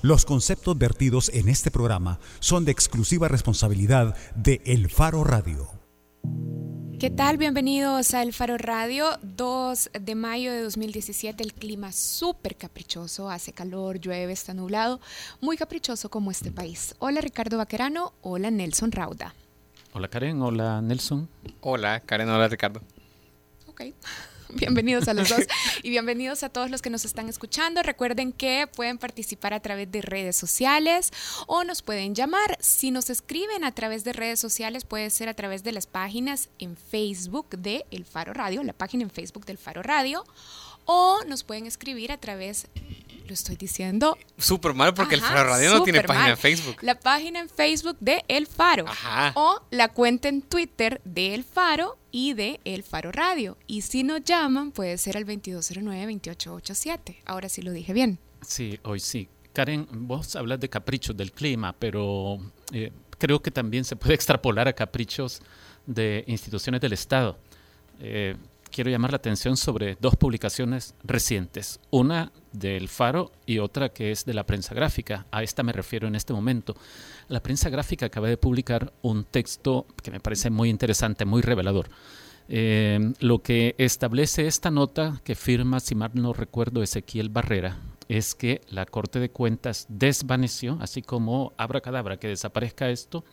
[0.00, 5.68] Los conceptos vertidos en este programa son de exclusiva responsabilidad de El Faro Radio.
[7.00, 7.36] ¿Qué tal?
[7.36, 11.42] Bienvenidos a El Faro Radio, 2 de mayo de 2017.
[11.42, 15.00] El clima súper caprichoso, hace calor, llueve, está nublado,
[15.40, 16.94] muy caprichoso como este país.
[17.00, 19.34] Hola Ricardo Vaquerano, hola Nelson Rauda.
[19.94, 21.28] Hola Karen, hola Nelson.
[21.60, 22.82] Hola Karen, hola Ricardo.
[23.66, 23.82] Ok.
[24.54, 25.46] Bienvenidos a los dos
[25.82, 27.82] y bienvenidos a todos los que nos están escuchando.
[27.82, 31.12] Recuerden que pueden participar a través de redes sociales
[31.46, 32.56] o nos pueden llamar.
[32.60, 36.48] Si nos escriben a través de redes sociales, puede ser a través de las páginas
[36.58, 40.24] en Facebook de El Faro Radio, la página en Facebook del Faro Radio,
[40.86, 42.68] o nos pueden escribir a través
[43.28, 44.18] lo estoy diciendo.
[44.36, 46.78] Súper mal porque el Faro Radio no tiene página en Facebook.
[46.80, 48.86] La página en Facebook de El Faro.
[48.88, 49.32] Ajá.
[49.36, 53.56] O la cuenta en Twitter de El Faro y de El Faro Radio.
[53.66, 57.18] Y si nos llaman, puede ser al 2209-2887.
[57.26, 58.18] Ahora sí lo dije bien.
[58.42, 59.28] Sí, hoy sí.
[59.52, 62.38] Karen, vos hablas de caprichos del clima, pero
[62.72, 65.42] eh, creo que también se puede extrapolar a caprichos
[65.86, 67.38] de instituciones del Estado.
[68.00, 68.36] Eh,
[68.70, 74.24] quiero llamar la atención sobre dos publicaciones recientes, una del Faro y otra que es
[74.24, 75.26] de la prensa gráfica.
[75.30, 76.74] A esta me refiero en este momento.
[77.28, 81.88] La prensa gráfica acaba de publicar un texto que me parece muy interesante, muy revelador.
[82.50, 88.34] Eh, lo que establece esta nota que firma, si mal no recuerdo, Ezequiel Barrera, es
[88.34, 93.24] que la Corte de Cuentas desvaneció, así como abra cadabra que desaparezca esto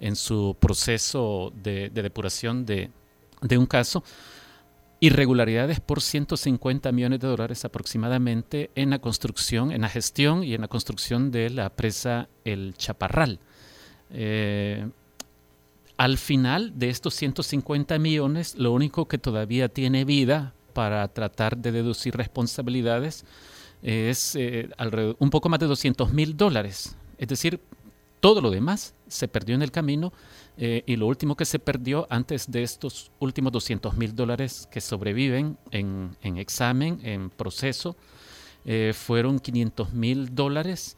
[0.00, 2.90] en su proceso de, depuración de,
[3.42, 4.02] de un caso,
[5.04, 10.62] irregularidades por 150 millones de dólares aproximadamente en la construcción, en la gestión y en
[10.62, 13.38] la construcción de la presa El Chaparral.
[14.10, 14.88] Eh,
[15.98, 21.70] al final de estos 150 millones, lo único que todavía tiene vida para tratar de
[21.70, 23.26] deducir responsabilidades
[23.82, 24.70] es eh,
[25.18, 26.96] un poco más de 200 mil dólares.
[27.18, 27.60] Es decir,
[28.24, 30.10] todo lo demás se perdió en el camino
[30.56, 34.80] eh, y lo último que se perdió antes de estos últimos 200 mil dólares que
[34.80, 37.98] sobreviven en, examen, en proceso,
[38.64, 40.96] eh, fueron 500 mil dólares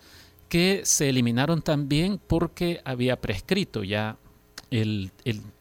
[0.48, 4.18] que se eliminaron también porque había prescrito ya,
[4.70, 5.10] el,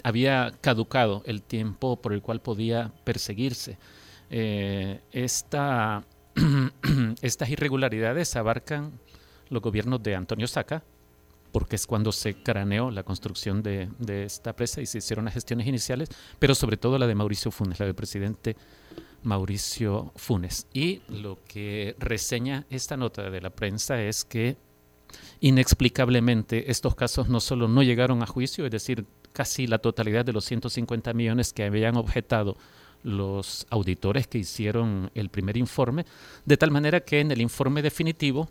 [0.04, 3.80] había caducado el tiempo por el cual podía perseguirse.
[4.30, 6.06] Eh, esta,
[7.24, 9.00] estas irregularidades abarcan
[9.50, 10.84] los gobiernos de Antonio Saca,
[11.56, 13.88] porque es cuando se craneó la construcción de,
[14.26, 17.80] esta presa y se hicieron las gestiones iniciales, pero sobre todo la de Mauricio Funes,
[17.80, 18.58] la del presidente
[19.24, 20.68] Mauricio Funes.
[20.74, 24.58] Y lo que reseña esta nota de la prensa es que
[25.40, 30.34] inexplicablemente estos casos no solo no llegaron a juicio, es decir, casi la totalidad de
[30.34, 32.58] los 150 millones que habían objetado
[33.02, 36.06] los auditores que hicieron el primer informe,
[36.44, 38.50] de tal manera que en el informe definitivo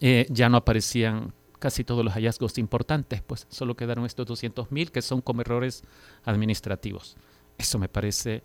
[0.00, 1.32] eh, ya no aparecían
[1.64, 5.82] casi todos los hallazgos importantes, pues solo quedaron estos 200 mil que son como errores
[6.26, 7.16] administrativos.
[7.56, 8.42] Eso me parece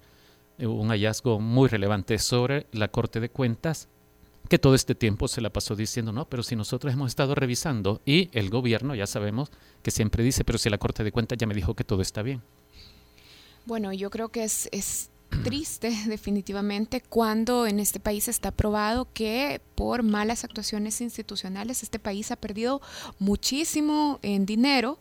[0.58, 3.90] eh, un hallazgo muy relevante sobre la Corte de Cuentas,
[4.48, 8.00] que todo este tiempo se la pasó diciendo, no, pero si nosotros hemos estado revisando
[8.06, 9.52] y el gobierno ya sabemos
[9.84, 12.22] que siempre dice, pero si la Corte de Cuentas ya me dijo que todo está
[12.22, 12.42] bien.
[13.66, 15.10] Bueno, yo creo que es, es
[15.44, 22.32] triste definitivamente cuando en este país está probado que por malas actuaciones institucionales este país
[22.32, 22.82] ha perdido
[23.20, 25.00] muchísimo en dinero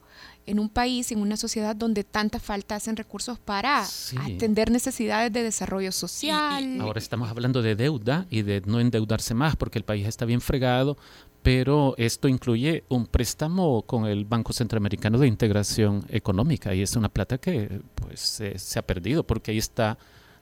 [0.48, 3.84] en un país, en una sociedad donde tanta falta hacen recursos para
[4.24, 6.80] atender necesidades de desarrollo social.
[6.80, 10.40] ahora estamos hablando de deuda y de no endeudarse más porque el país está bien
[10.40, 10.96] fregado,
[11.42, 17.10] pero esto incluye un préstamo con el Banco Centroamericano de Integración Económica y es una
[17.10, 19.98] plata que pues se ha perdido porque ahí está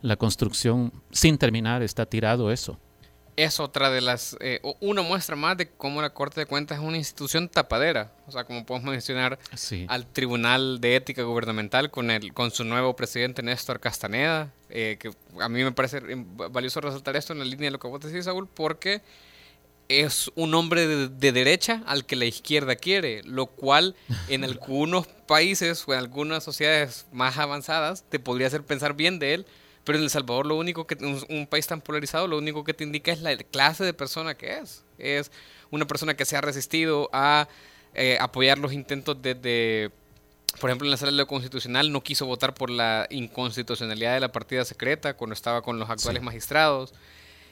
[0.06, 2.78] la construcción sin terminar, está tirado eso.
[3.34, 6.84] Es otra de las, eh, una muestra más de cómo la Corte de Cuentas es
[6.84, 8.12] una institución tapadera.
[8.26, 9.38] O sea, como podemos mencionar
[9.88, 15.10] al Tribunal de Ética Gubernamental con, el, con su nuevo presidente Néstor Castaneda, eh, que
[15.40, 16.00] a mí me parece
[16.50, 19.02] valioso resaltar esto en la línea de lo que vos decís, Saúl, porque
[19.88, 23.96] es un hombre de, de, derecha al que la izquierda quiere, lo cual
[24.28, 29.34] en algunos países o en algunas sociedades más avanzadas te podría hacer pensar bien de
[29.34, 29.46] él,
[29.86, 32.82] pero en El Salvador lo único que, un, país tan polarizado, lo único que te
[32.82, 34.84] indica es la clase de persona que es.
[34.98, 35.30] Es
[35.70, 37.48] una persona que se ha resistido a
[37.94, 39.92] eh, apoyar los intentos de,
[40.60, 44.20] por ejemplo, en la sala de lo constitucional no quiso votar por la inconstitucionalidad de
[44.20, 46.92] la partida secreta cuando estaba con los actuales magistrados.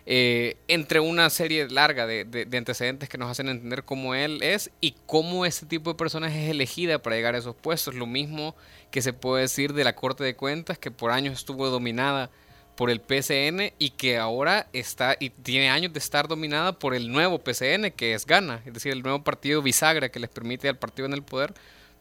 [0.07, 4.71] Eh, entre una serie larga de, de, antecedentes que nos hacen entender cómo él es
[4.83, 7.95] y cómo ese tipo de personas es elegida para llegar a esos puestos.
[7.95, 8.55] Lo mismo
[8.91, 12.31] que se puede decir de la Corte de Cuentas, que por años estuvo dominada
[12.77, 17.11] por el PCN y que ahora está y tiene años de estar dominada por el
[17.11, 20.77] nuevo PCN que es Gana, es decir, el nuevo partido bisagra que les permite al
[20.77, 21.55] partido en el poder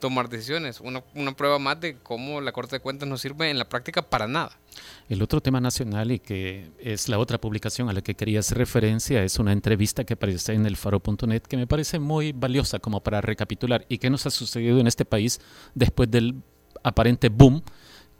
[0.04, 0.82] tomar decisiones.
[0.82, 4.02] Una, una, prueba más de cómo la Corte de Cuentas no sirve en la práctica
[4.02, 4.60] para nada.
[5.08, 8.58] El otro tema nacional y que es la otra publicación a la que quería hacer
[8.58, 13.02] referencia es una entrevista que aparece en el faro.net que me parece muy valiosa como
[13.02, 15.40] para recapitular y qué nos ha sucedido en este país
[15.74, 16.36] después del
[16.84, 17.64] aparente boom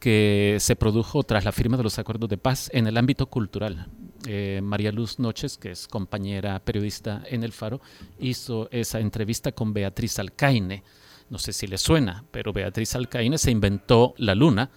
[0.00, 3.88] que se produjo tras la firma de los acuerdos de paz en el ámbito cultural.
[4.26, 7.82] Eh, María Luz Noches, que es compañera periodista en El Faro,
[8.18, 10.82] hizo esa entrevista con Beatriz Alcaine.
[11.30, 14.70] No sé si le suena, pero Beatriz Alcaine se inventó la luna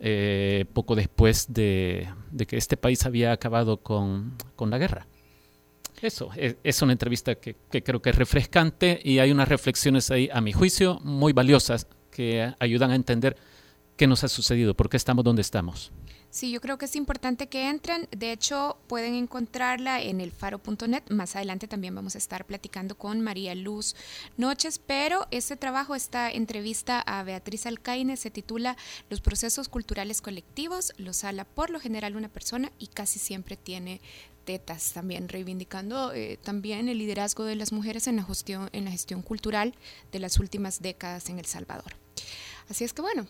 [0.00, 2.08] eh, poco después de,
[2.46, 5.06] que este país había acabado con, la guerra.
[6.00, 10.28] Eso, es, una entrevista que, que, creo que es refrescante y hay unas reflexiones ahí,
[10.32, 13.36] a mi juicio, muy valiosas que ayudan a entender
[13.96, 15.90] qué nos ha sucedido, por qué estamos donde estamos.
[16.30, 18.06] Sí, yo creo que es importante que entren.
[18.10, 21.02] De hecho, pueden encontrarla en el faro.net.
[21.08, 23.96] Más adelante también vamos a estar platicando con María Luz
[24.36, 28.76] Noches, pero este trabajo, esta entrevista a Beatriz Alcaine se titula
[29.08, 34.02] Los procesos culturales colectivos, los habla por lo general una persona y casi siempre tiene
[34.44, 38.90] tetas también reivindicando eh, también el liderazgo de las mujeres en la gestión en la
[38.90, 39.74] gestión cultural
[40.10, 41.96] de las últimas décadas en El Salvador.
[42.68, 43.26] Así es que bueno,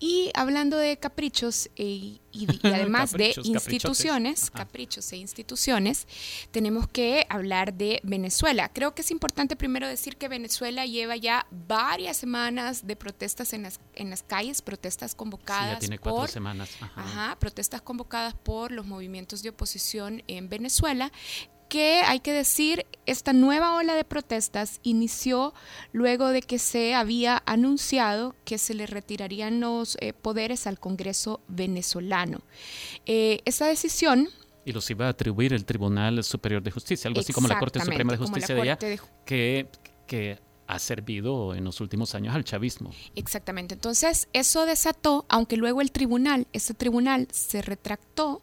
[0.00, 6.06] y hablando de caprichos e, y, además de instituciones, caprichos e instituciones,
[6.50, 8.70] tenemos que hablar de Venezuela.
[8.72, 13.64] Creo que es importante primero decir que Venezuela lleva ya varias semanas de protestas en
[13.64, 16.70] las, en las calles, protestas convocadas tiene cuatro por, semanas.
[16.80, 21.12] Ajá, protestas convocadas por los movimientos de oposición en Venezuela
[21.72, 25.54] que hay que decir, esta nueva ola de protestas inició
[25.90, 31.40] luego de que se había anunciado que se le retirarían los eh, poderes al Congreso
[31.48, 32.42] venezolano.
[33.06, 34.28] Eh, esa decisión
[34.66, 37.80] y los iba a atribuir el Tribunal Superior de Justicia, algo así como la Corte
[37.80, 38.78] Suprema de Justicia de allá,
[39.24, 39.66] que,
[40.06, 42.90] que ha servido en los últimos años al chavismo.
[43.16, 43.74] Exactamente.
[43.74, 48.42] Entonces, eso desató, aunque luego el tribunal, ese tribunal se retractó,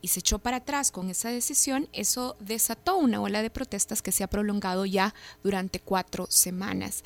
[0.00, 4.12] y se echó para atrás con esa decisión, eso desató una ola de protestas que
[4.12, 7.04] se ha prolongado ya durante cuatro semanas.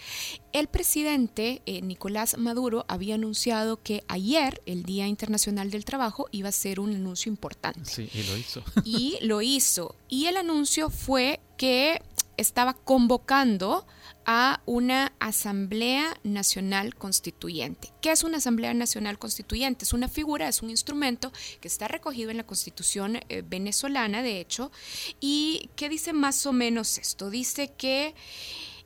[0.53, 6.49] El presidente eh, Nicolás Maduro había anunciado que ayer, el Día Internacional del Trabajo, iba
[6.49, 7.89] a ser un anuncio importante.
[7.89, 8.65] Sí, y lo hizo.
[8.85, 9.95] Y lo hizo.
[10.09, 12.03] Y el anuncio fue que
[12.41, 13.87] estaba convocando
[14.25, 17.93] a una Asamblea Nacional Constituyente.
[18.01, 19.85] ¿Qué es una Asamblea Nacional Constituyente?
[19.85, 24.41] Es una figura, es un instrumento que está recogido en la Constitución eh, venezolana, de
[24.41, 24.73] hecho,
[25.21, 27.31] y que dice más o menos esto.
[27.31, 28.15] Dice que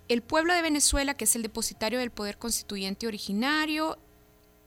[0.09, 3.99] el pueblo de Venezuela, que es el depositario del poder constituyente originario,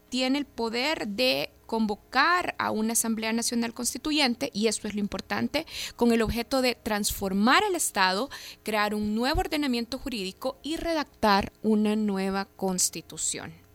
[0.10, 5.66] tiene el poder de convocar a una Asamblea Nacional Constituyente, y esto es lo importante,
[5.96, 8.30] con el objeto de transformar el Estado,
[8.64, 13.67] crear un nuevo ordenamiento jurídico y redactar una nueva constitución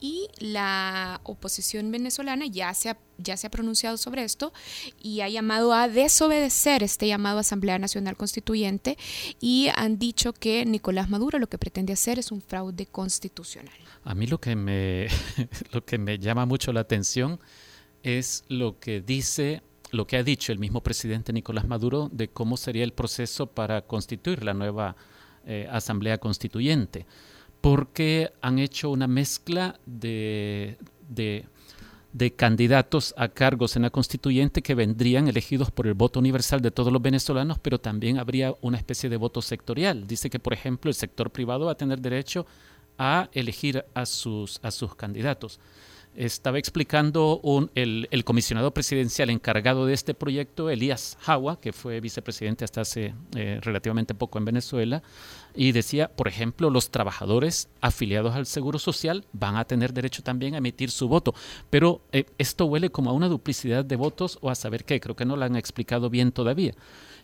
[0.00, 4.52] y la oposición venezolana ya se ha, ya se ha pronunciado sobre esto
[5.00, 8.96] y ha llamado a desobedecer este llamado a Asamblea Nacional Constituyente
[9.40, 13.74] y han dicho que Nicolás Maduro lo que pretende hacer es un fraude constitucional.
[14.04, 15.08] A mí lo que me,
[15.72, 17.38] lo que me llama mucho la atención
[18.02, 19.62] es lo que dice
[19.92, 23.82] lo que ha dicho el mismo presidente Nicolás Maduro de cómo sería el proceso para
[23.82, 24.94] constituir la nueva
[25.44, 27.06] eh, Asamblea Constituyente
[27.60, 30.76] porque han hecho una mezcla de,
[32.36, 36.92] candidatos a cargos en la constituyente que vendrían elegidos por el voto universal de todos
[36.92, 40.06] los venezolanos, pero también habría una especie de voto sectorial.
[40.06, 42.46] Dice que, por ejemplo, el sector privado va a tener derecho
[42.98, 45.60] a elegir a sus, a sus candidatos
[46.16, 47.40] estaba explicando
[47.74, 53.58] el, comisionado presidencial encargado de este proyecto, Elías Jawa, que fue vicepresidente hasta hace eh,
[53.62, 55.02] relativamente poco en Venezuela,
[55.54, 60.54] y decía, por ejemplo, los trabajadores afiliados al Seguro Social van a tener derecho también
[60.54, 61.34] a emitir su voto,
[61.70, 65.16] pero eh, esto huele como a una duplicidad de votos o a saber qué, creo
[65.16, 66.74] que no lo han explicado bien todavía.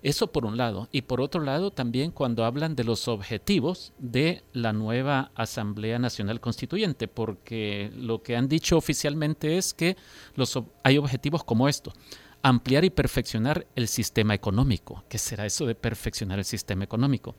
[0.06, 0.88] Eso por un lado.
[0.92, 6.40] Y por otro lado, también cuando hablan de los objetivos de la nueva Asamblea Nacional
[6.40, 9.96] Constituyente, porque lo que han dicho oficialmente es que
[10.36, 11.92] los, hay objetivos como esto.
[12.40, 15.02] Ampliar y perfeccionar el sistema económico.
[15.08, 17.34] ¿Qué será eso de perfeccionar el sistema económico?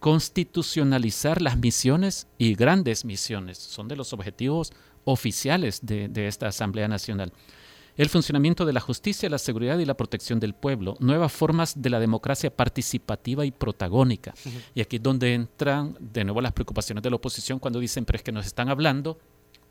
[0.00, 3.58] Constitucionalizar las misiones y grandes misiones.
[3.58, 4.72] Son de los objetivos
[5.04, 7.32] oficiales de esta Asamblea Nacional
[7.98, 11.90] el funcionamiento de la justicia, la seguridad y la protección del pueblo, nuevas formas de
[11.90, 14.32] la democracia participativa y protagónica.
[14.74, 18.16] Y aquí es donde entran de nuevo las preocupaciones de la oposición cuando dicen, pero
[18.16, 19.18] es que nos están hablando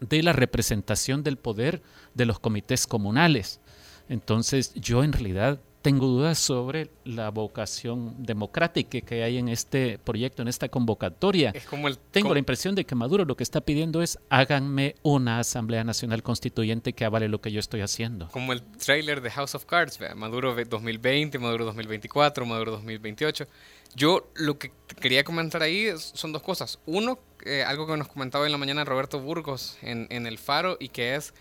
[0.01, 1.81] de la representación del poder
[2.13, 3.61] de los comités comunales.
[4.09, 10.41] Entonces yo en realidad tengo dudas sobre la vocación democrática que hay en este proyecto,
[10.41, 11.53] en esta convocatoria.
[12.11, 16.23] tengo la impresión de que Maduro lo que está pidiendo es háganme una Asamblea Nacional
[16.23, 18.27] Constituyente que avale lo que yo estoy haciendo.
[18.33, 23.47] Como el trailer de House of Cards, Maduro 2020, Maduro 2024, Maduro 2028.
[23.95, 26.79] Yo lo que quería comentar ahí son dos cosas.
[26.85, 30.75] Uno, eh, algo que nos comentaba en la mañana Roberto Burgos en, en El Faro
[30.81, 31.33] y que es...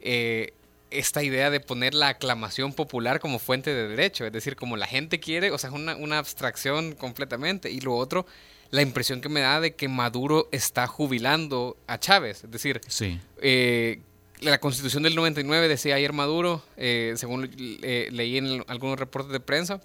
[0.00, 0.54] Eh,
[0.92, 4.86] esta idea de poner la aclamación popular como fuente de derecho, es decir, como la
[4.86, 7.70] gente quiere, o sea, es una, una abstracción completamente.
[7.70, 8.26] Y lo otro,
[8.72, 13.20] la impresión que me da de que Maduro está jubilando a Chávez, es decir, sí.
[13.40, 14.00] Eh,
[14.40, 19.40] la constitución del 99 decía ayer Maduro, eh, según eh, leí en algunos reportes de
[19.40, 19.80] prensa,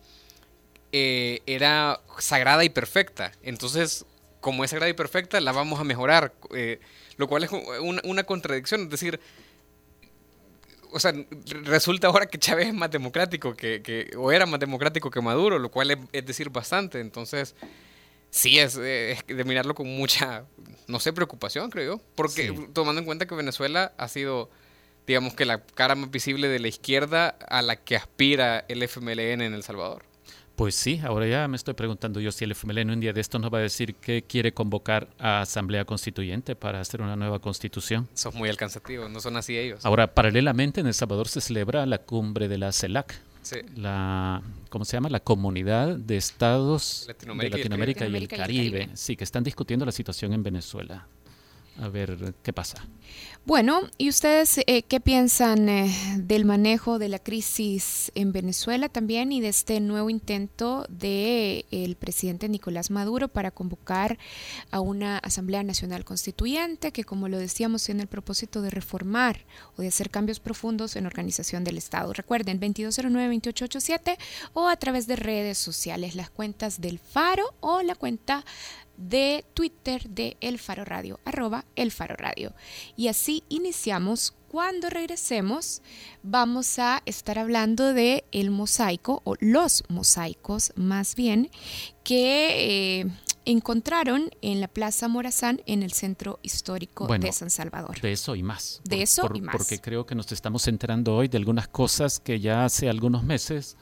[0.91, 3.33] era sagrada y perfecta.
[3.43, 4.05] Entonces,
[4.39, 6.33] como es sagrada y perfecta, la vamos a mejorar,
[7.17, 9.19] lo cual es una, una contradicción, es decir,
[10.97, 11.13] o sea,
[11.63, 15.69] resulta ahora que Chávez es más democrático que, o era más democrático que Maduro, lo
[15.69, 16.99] cual es, decir bastante.
[16.99, 17.55] Entonces,
[18.31, 20.45] sí, es, de mirarlo con mucha,
[20.87, 22.01] no sé, preocupación, creo yo.
[22.15, 24.49] Porque tomando en cuenta que Venezuela ha sido,
[25.05, 29.41] digamos que la cara más visible de la izquierda a la que aspira el FMLN
[29.41, 30.06] en El Salvador.
[30.57, 33.37] Pues sí, ahora ya me estoy preguntando yo si el FMLN un día de esto
[33.37, 38.09] nos va a decir que quiere convocar a Asamblea Constituyente para hacer una nueva constitución.
[38.15, 39.85] Son muy alcanzativos, no son así ellos.
[39.85, 43.21] Ahora, paralelamente en El Salvador se celebra la cumbre de la CELAC,
[43.75, 45.09] la, ¿cómo se llama?
[45.09, 48.89] La Comunidad de Estados de Latinoamérica y el Caribe.
[48.95, 51.05] Sí, que están discutiendo la situación en Venezuela
[51.79, 52.83] a ver qué pasa.
[53.47, 59.31] Bueno, ¿y ustedes eh, qué piensan eh, del manejo de la crisis en Venezuela también
[59.31, 64.17] y de este nuevo intento del el presidente Nicolás Maduro para convocar
[64.69, 69.45] a una Asamblea Nacional Constituyente que, como lo decíamos, tiene el propósito de reformar
[69.77, 72.11] o de hacer cambios profundos en organización del Estado?
[72.11, 74.17] Recuerden, 2209-2887
[74.55, 78.43] o a través de redes sociales, las cuentas del Faro o la cuenta
[78.97, 82.53] de Twitter de El Faro Radio, arroba El Faro Radio.
[82.95, 84.33] Y así iniciamos.
[84.47, 85.81] Cuando regresemos
[86.23, 91.49] vamos a estar hablando de el mosaico o los mosaicos más bien
[92.03, 93.05] que eh,
[93.43, 97.99] encontraron en la Plaza Morazán en el centro histórico de San Salvador.
[97.99, 98.81] De eso y más.
[98.83, 99.55] De eso y más.
[99.55, 103.77] Porque creo que nos estamos enterando hoy de algunas cosas que ya hace algunos meses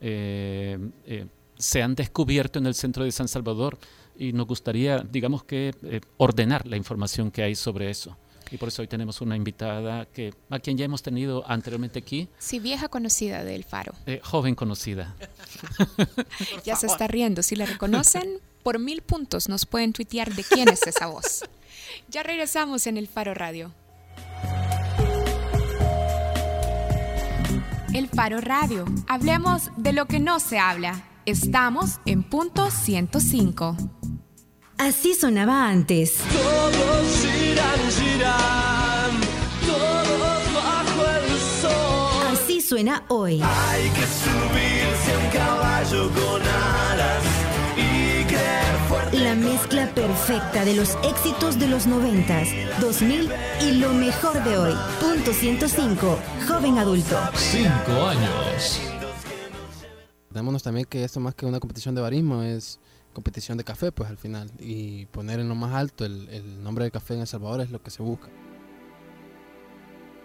[0.00, 1.26] eh, eh,
[1.58, 3.78] se han descubierto en el centro de San Salvador
[4.16, 8.16] y nos gustaría, digamos que, eh, ordenar la información que hay sobre eso.
[8.50, 12.28] Y por eso hoy tenemos una invitada que a quien ya hemos tenido anteriormente aquí.
[12.38, 13.92] Sí, vieja conocida del Faro.
[14.06, 15.14] Eh, joven conocida.
[16.64, 17.42] ya se está riendo.
[17.42, 21.44] Si la reconocen, por mil puntos nos pueden tuitear de quién es esa voz.
[22.10, 23.72] Ya regresamos en el Faro Radio.
[27.94, 28.84] El Faro Radio.
[29.08, 31.02] Hablemos de lo que no se habla.
[31.24, 33.97] Estamos en punto 105.
[34.78, 36.14] Así sonaba antes.
[36.32, 39.20] Todos giran, giran,
[39.66, 42.26] todos bajo el sol.
[42.32, 43.42] Así suena hoy.
[43.42, 47.24] Hay que subirse a un caballo con alas
[47.76, 49.18] y creer fuerte.
[49.18, 52.44] La mezcla perfecta de los éxitos de los 90,
[52.80, 53.32] 2000
[53.62, 54.74] y lo mejor de hoy.
[55.00, 57.18] Punto 105, joven adulto.
[57.34, 58.80] Cinco años.
[60.30, 62.78] Démonos también que esto más que una competición de barismo es
[63.18, 64.48] competición de café, pues al final.
[64.60, 67.70] Y poner en lo más alto el, el nombre de café en El Salvador es
[67.72, 68.28] lo que se busca.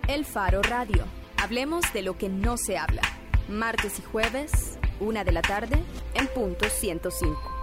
[0.08, 1.06] El Faro Radio.
[1.42, 3.02] Hablemos de lo que no se habla.
[3.50, 5.82] Martes y jueves, una de la tarde,
[6.14, 7.63] en punto 105.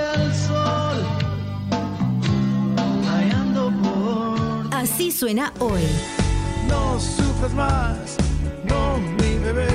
[4.81, 5.83] Así suena hoy.
[6.67, 8.17] No sufres más,
[8.67, 9.67] no mi bebé,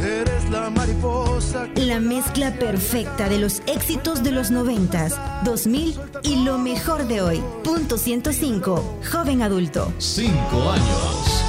[0.00, 1.66] eres la mariposa.
[1.74, 7.42] La mezcla perfecta de los éxitos de los 90, 2000 y lo mejor de hoy.
[7.64, 9.92] Punto 105, joven adulto.
[9.98, 11.44] Cinco años.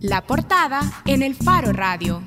[0.00, 2.24] La portada en el Faro Radio.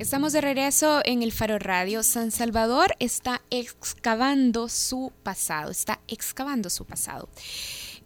[0.00, 2.02] Estamos de regreso en el Faro Radio.
[2.02, 7.28] San Salvador está excavando su pasado, está excavando su pasado.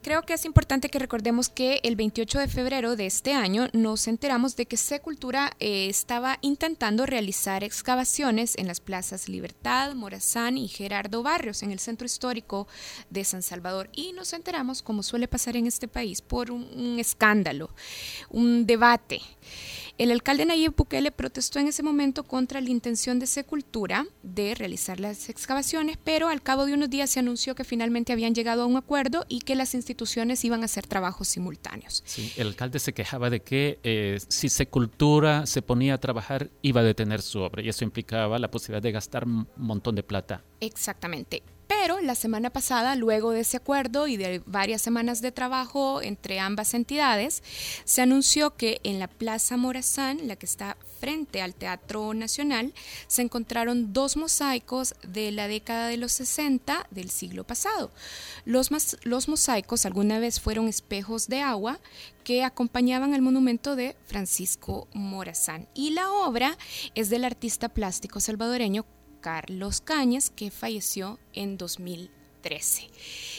[0.03, 4.09] Creo que es importante que recordemos que el 28 de febrero de este año nos
[4.09, 10.67] enteramos de que Secultura eh, estaba intentando realizar excavaciones en las plazas Libertad, Morazán y
[10.67, 12.67] Gerardo Barrios en el centro histórico
[13.09, 13.89] de San Salvador.
[13.93, 17.71] Y nos enteramos, como suele pasar en este país, por un escándalo,
[18.31, 19.23] un debate.
[19.97, 24.99] El alcalde Nayib Bukele protestó en ese momento contra la intención de Secultura de realizar
[24.99, 28.67] las excavaciones, pero al cabo de unos días se anunció que finalmente habían llegado a
[28.67, 32.03] un acuerdo y que las instituciones iban a hacer trabajos simultáneos.
[32.05, 36.81] Sí, el alcalde se quejaba de que eh, si Secultura se ponía a trabajar iba
[36.81, 40.43] a detener su obra y eso implicaba la posibilidad de gastar un montón de plata.
[40.59, 41.45] Exactamente.
[41.67, 46.39] Pero la semana pasada, luego de ese acuerdo y de varias semanas de trabajo entre
[46.39, 47.43] ambas entidades,
[47.85, 52.73] se anunció que en la Plaza Morazán, la que está frente al Teatro Nacional,
[53.07, 57.91] se encontraron dos mosaicos de la década de los 60 del siglo pasado.
[58.45, 58.71] Los,
[59.29, 61.81] mosaicos alguna vez fueron espejos de agua
[62.25, 65.69] que acompañaban al monumento de Francisco Morazán.
[65.75, 66.57] Y la obra
[66.95, 68.87] es del artista plástico salvadoreño
[69.25, 72.91] Carlos Cañas, que falleció en 2013.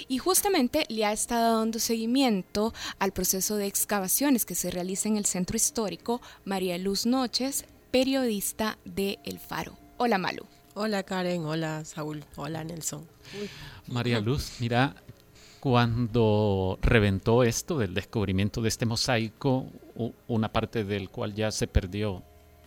[0.07, 5.17] Y justamente le ha estado dando seguimiento al proceso de excavaciones que se realiza en
[5.17, 9.77] el centro histórico María Luz Noches, periodista de El Faro.
[9.97, 10.47] Hola Malu.
[10.73, 13.07] Hola Karen, hola Saúl, hola Nelson.
[13.85, 14.95] María Luz, mira,
[15.59, 19.67] cuando reventó esto del descubrimiento de este mosaico,
[20.27, 22.23] una parte del cual ya se perdió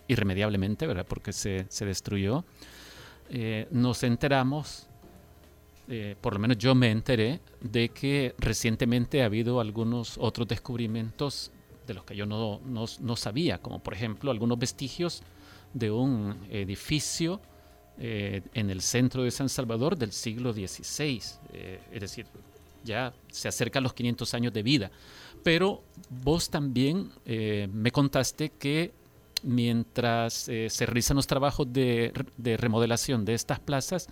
[0.07, 1.05] irremediablemente, ¿verdad?
[1.05, 2.45] Porque se, se destruyó.
[3.29, 4.87] Eh, nos enteramos,
[5.87, 11.51] eh, por lo menos yo me enteré, de que recientemente ha habido algunos otros descubrimientos
[11.85, 15.23] de los que yo no, no, sabía, como por ejemplo algunos vestigios
[15.73, 17.39] de un edificio
[17.97, 21.21] eh, en el centro de San Salvador del siglo XVI,
[21.91, 22.25] es decir,
[22.83, 24.91] ya se acerca a los 500 años de vida.
[25.43, 28.93] Pero vos también me contaste que
[29.43, 32.11] mientras eh, se realizan los trabajos de,
[32.57, 34.07] remodelación de estas plazas,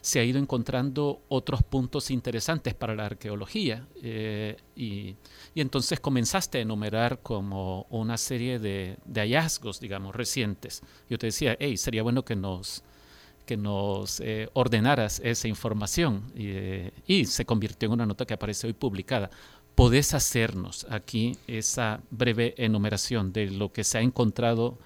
[0.00, 3.86] se ha ido encontrando otros puntos interesantes para la arqueología.
[4.02, 5.16] Eh, y,
[5.54, 10.82] entonces comenzaste a enumerar como una serie de, hallazgos, digamos, recientes.
[11.08, 12.82] Yo te decía, hey, sería bueno que nos
[13.46, 18.72] que nos eh, ordenaras esa información y se convirtió en una nota que aparece hoy
[18.72, 19.28] publicada
[19.74, 24.78] podés hacernos aquí esa breve enumeración de lo que se ha encontrado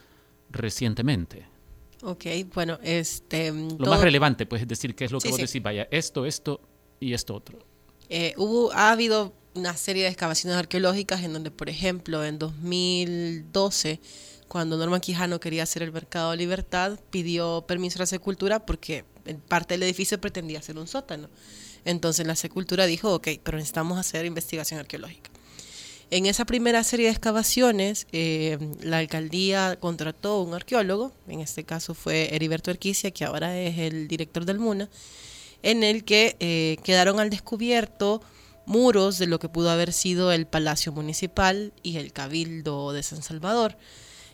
[0.51, 1.46] recientemente.
[2.03, 2.24] Ok,
[2.55, 3.53] bueno, este...
[3.53, 6.61] Lo más relevante, pues, es decir, qué es lo que vos decís, vaya, esto, esto
[7.01, 7.59] y esto otro.
[8.09, 14.01] Eh, hubo, ha habido una serie de excavaciones arqueológicas en donde, por ejemplo, en 2012,
[14.46, 19.05] cuando Norma Quijano quería hacer el Mercado de Libertad, pidió permiso a la Secultura porque
[19.48, 21.29] parte del edificio pretendía ser un sótano.
[21.85, 25.31] Entonces la Secultura dijo, ok, pero necesitamos hacer investigación arqueológica.
[26.11, 31.93] En esa primera serie de excavaciones, eh, la alcaldía contrató un arqueólogo, en este caso
[31.93, 34.88] fue Heriberto Erquicia, que ahora es el director del MUNA,
[35.62, 38.23] en el que eh, quedaron al descubierto
[38.64, 43.23] muros de lo que pudo haber sido el Palacio Municipal y el Cabildo de San
[43.23, 43.77] Salvador.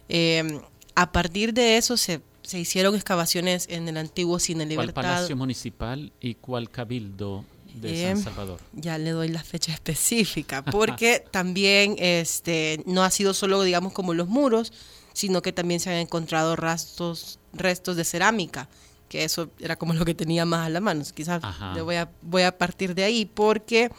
[0.08, 0.60] Eh,
[0.94, 4.94] a partir de eso se se hicieron excavaciones en el antiguo Cine Libertad.
[4.94, 8.60] ¿Cuál Palacio Municipal y cuál Cabildo de San eh, Salvador?
[8.72, 14.14] Ya le doy la fecha específica, porque también este no ha sido solo, digamos, como
[14.14, 14.72] los muros,
[15.12, 18.68] sino que también se han encontrado restos, restos de cerámica,
[19.08, 21.02] que eso era como lo que tenía más a la mano.
[21.14, 21.42] Quizás
[21.74, 23.90] le voy a, voy a partir de ahí, porque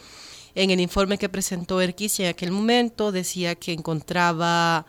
[0.54, 4.86] en el informe que presentó Erquis en aquel momento decía que encontraba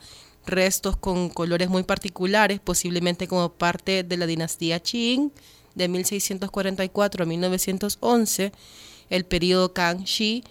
[0.48, 5.32] restos con colores muy particulares, posiblemente como parte de la dinastía Qing
[5.76, 8.52] de 1644 a 1911,
[9.10, 10.44] el periodo Kangxi,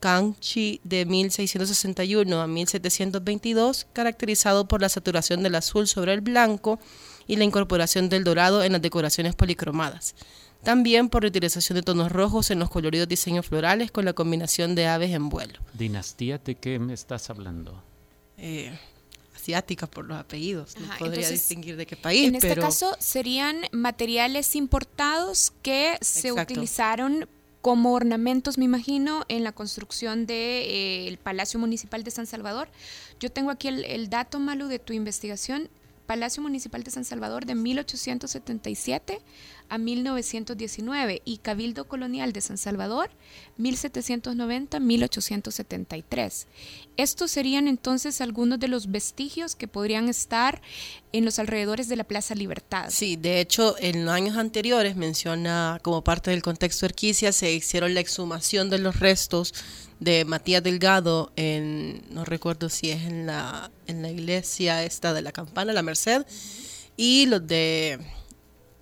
[0.00, 6.78] Kangxi de 1661 a 1722, caracterizado por la saturación del azul sobre el blanco
[7.26, 10.14] y la incorporación del dorado en las decoraciones policromadas.
[10.62, 14.74] También por la utilización de tonos rojos en los coloridos diseños florales con la combinación
[14.74, 15.60] de aves en vuelo.
[15.74, 17.82] ¿Dinastía de qué me estás hablando?
[18.36, 18.76] Eh,
[19.46, 20.74] asiática por los apellidos.
[20.78, 22.28] no podría distinguir de qué país.
[22.28, 27.28] En este caso serían materiales importados que se utilizaron
[27.62, 32.68] como ornamentos, me imagino, en la construcción del de, eh, Palacio Municipal de San Salvador.
[33.20, 35.68] Yo tengo aquí el, dato, malo de tu investigación.
[36.06, 39.20] Palacio Municipal de San Salvador de 1877
[39.68, 43.10] a 1919 y Cabildo Colonial de San Salvador
[43.58, 46.46] 1790-1873.
[46.96, 50.60] Estos serían entonces algunos de los vestigios que podrían estar
[51.12, 52.86] en los alrededores de la Plaza Libertad.
[52.90, 57.94] Sí, de hecho, en los años anteriores menciona como parte del contexto Erquicia se hicieron
[57.94, 59.54] la exhumación de los restos
[60.00, 65.22] de Matías Delgado en no recuerdo si es en la en la iglesia esta de
[65.22, 66.26] la Campana, la Merced
[66.96, 67.98] y los de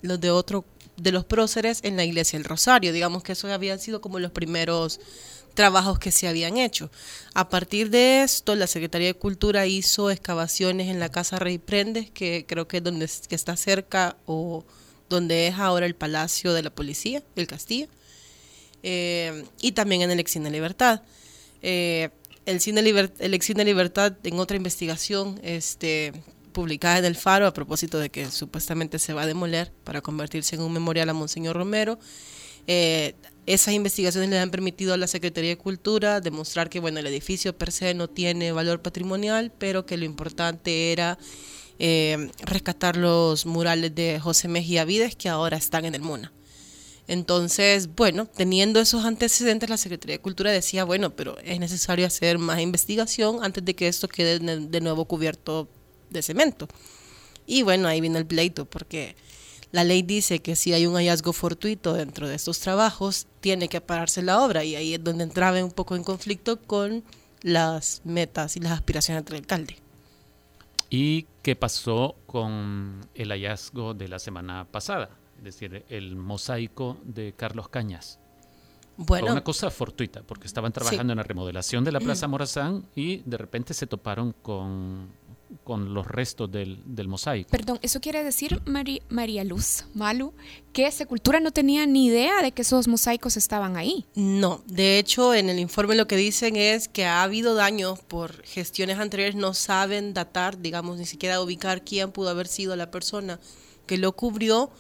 [0.02, 0.64] los de otro
[0.96, 2.92] de los próceres en la iglesia del Rosario.
[2.92, 5.00] Digamos que esos habían sido como los primeros
[5.54, 6.90] trabajos que se habían hecho.
[7.32, 12.10] A partir de esto, la Secretaría de Cultura hizo excavaciones en la Casa Rey Prendes,
[12.10, 14.64] que creo que es donde que está cerca o
[15.08, 17.86] donde es ahora el Palacio de la Policía, el Castillo,
[18.82, 21.02] eh, y también en el Exine Libertad.
[21.62, 22.10] Eh,
[22.46, 26.12] el, Cine el Exine Libertad, en otra investigación, este,
[26.54, 30.56] publicada en el Faro a propósito de que supuestamente se va a demoler para convertirse
[30.56, 31.98] en un memorial a Monseñor Romero.
[32.66, 33.14] Eh,
[33.44, 37.58] esas investigaciones le han permitido a la Secretaría de Cultura demostrar que bueno el edificio
[37.58, 41.18] per se no tiene valor patrimonial, pero que lo importante era
[41.78, 46.32] eh, rescatar los murales de José Mejía Vides que ahora están en el MUNA.
[47.06, 52.38] Entonces, bueno, teniendo esos antecedentes, la Secretaría de Cultura decía, bueno, pero es necesario hacer
[52.38, 55.68] más investigación antes de que esto quede de nuevo cubierto
[56.14, 56.68] de cemento.
[57.46, 59.16] Y bueno, ahí viene el pleito, porque
[59.70, 63.80] la ley dice que si hay un hallazgo fortuito dentro de estos trabajos, tiene que
[63.80, 67.04] pararse la obra, y ahí es donde entraba un poco en conflicto con
[67.42, 69.76] las metas y las aspiraciones del alcalde.
[70.90, 75.10] ¿Y qué pasó con el hallazgo de la semana pasada?
[75.38, 78.20] Es decir, el mosaico de Carlos Cañas.
[78.96, 82.86] Bueno, Fue una cosa fortuita, porque estaban trabajando en la remodelación de la Plaza Morazán
[82.94, 85.08] y de repente se toparon con
[85.62, 87.50] con los restos del, mosaico.
[87.50, 88.60] Perdón, eso quiere decir,
[89.08, 90.34] María Luz, Malu,
[90.72, 94.04] que Secultura no tenía ni idea de que esos mosaicos estaban ahí.
[94.14, 98.42] No, de hecho en el informe lo que dicen es que ha habido daños por
[98.42, 103.38] gestiones anteriores, no saben datar, digamos, ni siquiera ubicar quién pudo haber sido la persona
[103.86, 104.70] que lo cubrió.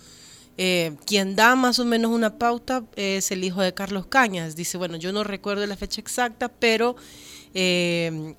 [0.56, 4.54] Eh, quien da más o menos una pauta es el hijo de Carlos Cañas.
[4.54, 6.94] Dice, bueno, yo no recuerdo la fecha exacta, pero
[7.54, 8.36] eh,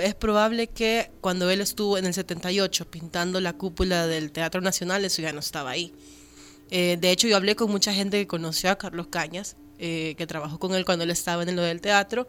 [0.00, 5.04] es probable que cuando él estuvo en el 78 pintando la cúpula del Teatro Nacional,
[5.04, 5.92] eso ya no estaba ahí.
[6.70, 10.26] Eh, de hecho, yo hablé con mucha gente que conoció a Carlos Cañas, eh, que
[10.26, 12.26] trabajó con él cuando él estaba en lo del teatro,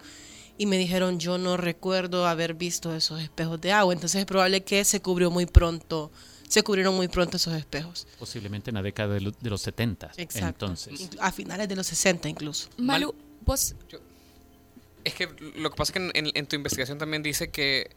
[0.58, 4.64] y me dijeron, yo no recuerdo haber visto esos espejos de agua, entonces es probable
[4.64, 6.12] que se cubrió muy pronto,
[6.48, 8.08] se cubrieron muy pronto esos espejos.
[8.20, 10.12] Posiblemente en la década de, los 70.
[10.18, 10.66] Exacto.
[10.66, 11.10] Entonces.
[11.20, 12.70] A finales de los 60 incluso.
[12.78, 13.16] Malu,
[13.46, 13.76] vos...
[15.06, 17.92] Es que lo que pasa es que en, tu investigación también dice que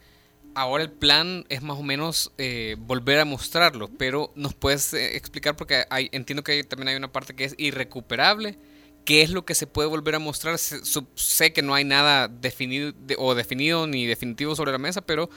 [0.54, 5.16] ahora el plan es más o menos eh, volver a mostrarlo, pero nos puedes eh,
[5.16, 8.58] explicar porque hay, entiendo que también hay una parte que es irrecuperable.
[9.06, 10.58] ¿Qué es lo que se puede volver a mostrar?
[10.58, 15.30] sé que no hay nada definido o definido ni definitivo sobre la mesa, pero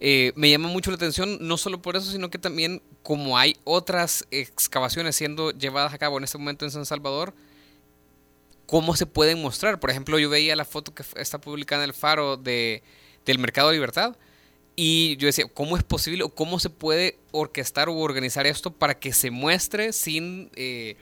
[0.00, 3.56] eh, me llama mucho la atención, no solo por eso, sino que también como hay
[3.64, 7.34] otras excavaciones siendo llevadas a cabo en este momento en San Salvador,
[8.68, 9.80] cómo se pueden mostrar.
[9.80, 12.82] Por ejemplo, yo veía la foto que está publicada en el Faro de,
[13.24, 14.14] del Mercado de Libertad
[14.76, 19.00] y yo decía, ¿cómo es posible o cómo se puede orquestar o organizar esto para
[19.00, 20.96] que se muestre sin, eh,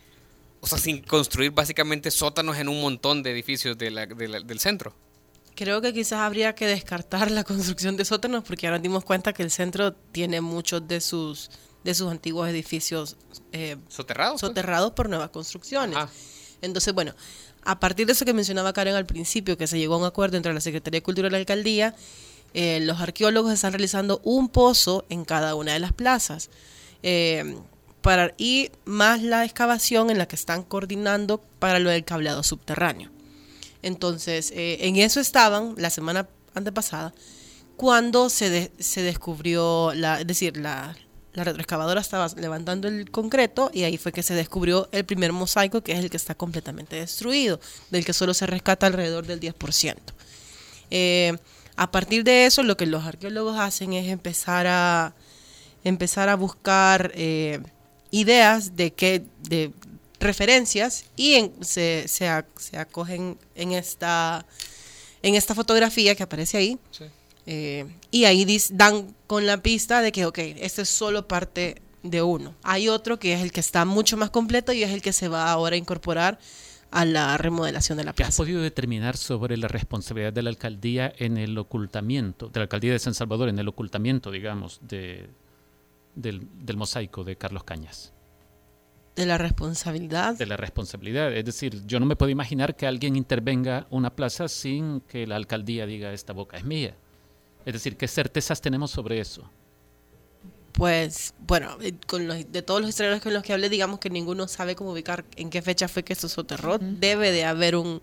[0.60, 4.94] o sea, sin construir básicamente sótanos en un montón de edificios del centro?
[5.56, 9.42] Creo que quizás habría que descartar la construcción de sótanos porque ahora dimos cuenta que
[9.42, 11.50] el centro tiene muchos de sus
[11.82, 13.16] de sus antiguos edificios
[13.52, 14.50] eh, soterrados, pues.
[14.50, 15.98] soterrados por nuevas construcciones.
[16.60, 17.14] Entonces, bueno,
[17.66, 20.36] a partir de eso que mencionaba Karen al principio, que se llegó a un acuerdo
[20.36, 21.94] entre la Secretaría de Cultura y la Alcaldía,
[22.54, 26.48] eh, los arqueólogos están realizando un pozo en cada una de las plazas.
[27.02, 27.56] Eh,
[28.02, 33.10] para, y más la excavación en la que están coordinando para lo del cableado subterráneo.
[33.82, 37.12] Entonces, eh, en eso estaban la semana antepasada,
[37.76, 40.96] cuando se, se descubrió, la, es decir, la,
[41.36, 45.82] la retroexcavadora estaba levantando el concreto y ahí fue que se descubrió el primer mosaico,
[45.82, 49.96] que es el que está completamente destruido, del que solo se rescata alrededor del 10%.
[50.90, 51.36] Eh,
[51.76, 55.14] a partir de eso, lo que los arqueólogos hacen es empezar a,
[55.84, 57.60] empezar a buscar eh,
[58.10, 59.72] ideas de qué, de
[60.18, 62.28] referencias y se, se,
[62.78, 64.46] acogen en esta,
[65.22, 66.78] en esta fotografía que aparece ahí.
[67.46, 72.22] Eh, y ahí dan con la pista de que, ok, este es solo parte de
[72.22, 72.54] uno.
[72.62, 75.28] Hay otro que es el que está mucho más completo y es el que se
[75.28, 76.38] va ahora a incorporar
[76.90, 78.30] a la remodelación de la plaza.
[78.30, 82.92] ¿Has podido determinar sobre la responsabilidad de la alcaldía en el ocultamiento, de la alcaldía
[82.92, 85.28] de San Salvador, en el ocultamiento, digamos, de,
[86.14, 88.12] del, del mosaico de Carlos Cañas.
[89.16, 90.36] De la responsabilidad.
[90.36, 91.32] De la responsabilidad.
[91.32, 95.36] Es decir, yo no me puedo imaginar que alguien intervenga una plaza sin que la
[95.36, 96.94] alcaldía diga esta boca es mía.
[97.66, 99.50] Es decir, ¿qué certezas tenemos sobre eso?
[100.72, 104.08] Pues, bueno, eh, con los, de todos los historiadores con los que hablé, digamos que
[104.08, 106.78] ninguno sabe cómo ubicar en qué fecha fue que esto soterró.
[106.78, 108.00] Debe de haber un,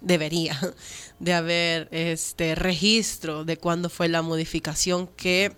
[0.00, 0.58] debería
[1.18, 5.52] de haber este registro de cuándo fue la modificación que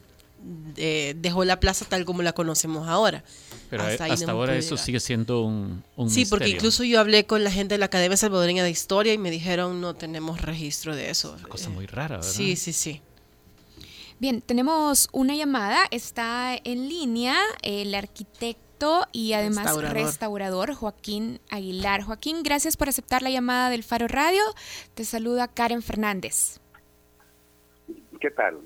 [0.76, 3.22] eh, dejó la plaza tal como la conocemos ahora.
[3.68, 7.52] Pero hasta, ahora eso sigue siendo un, un Sí, porque incluso yo hablé con la
[7.52, 11.36] gente de la Academia Salvadoreña de Historia y me dijeron no tenemos registro de eso.
[11.38, 12.28] Una cosa muy rara, ¿verdad?
[12.28, 13.00] Sí, sí, sí.
[14.20, 20.74] Bien, tenemos una llamada, está en línea el arquitecto y además restaurador.
[20.74, 22.02] Joaquín Aguilar.
[22.02, 24.42] Joaquín, gracias por aceptar la llamada del Faro Radio.
[24.92, 26.60] Te saluda Karen Fernández.
[28.20, 28.58] ¿Qué tal?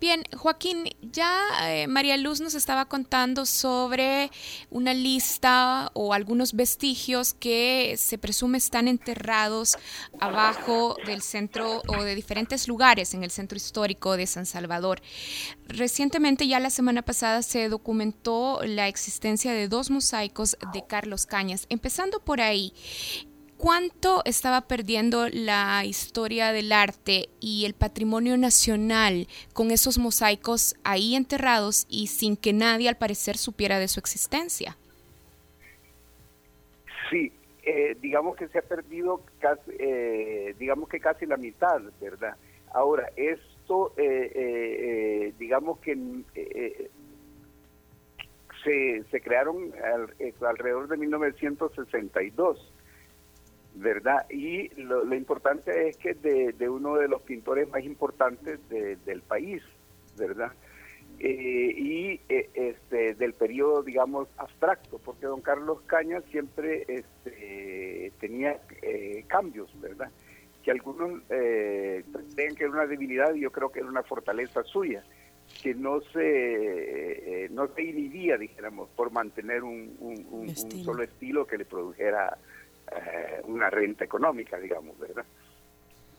[0.00, 4.30] Bien, Joaquín, ya eh, María Luz nos estaba contando sobre
[4.70, 9.76] una lista o algunos vestigios que se presume están enterrados
[10.20, 15.02] abajo del centro o de diferentes lugares en el centro histórico de San Salvador.
[15.66, 21.66] Recientemente, ya la semana pasada, se documentó la existencia de dos mosaicos de Carlos Cañas.
[21.70, 22.72] Empezando por ahí,
[23.58, 31.14] cuánto estaba perdiendo la historia del arte y el patrimonio nacional con esos mosaicos ahí
[31.16, 34.76] enterrados y sin que nadie al parecer supiera de su existencia.
[37.10, 37.32] Sí,
[37.64, 42.36] eh, digamos que se ha perdido casi, eh, digamos que casi la mitad, ¿verdad?
[42.72, 45.96] Ahora, esto, eh, digamos que
[48.62, 49.72] se, se crearon
[50.40, 52.72] alrededor de 1962
[53.78, 54.28] ¿verdad?
[54.28, 59.62] Y lo, importante es que de, de, uno de los pintores más importantes del país,
[60.16, 60.52] ¿verdad?
[61.20, 68.60] Eh, y eh, este del periodo, digamos, abstracto, porque don Carlos Caña siempre este, tenía
[68.82, 70.10] eh, cambios, ¿verdad?
[70.62, 72.04] Que algunos eh,
[72.36, 75.02] que era una debilidad y yo creo que era una fortaleza suya,
[75.62, 81.64] que no se, no se inhibía, dijéramos, por mantener un, un solo estilo que le
[81.64, 82.38] produjera
[82.90, 85.24] eh, una renta económica, digamos, ¿verdad?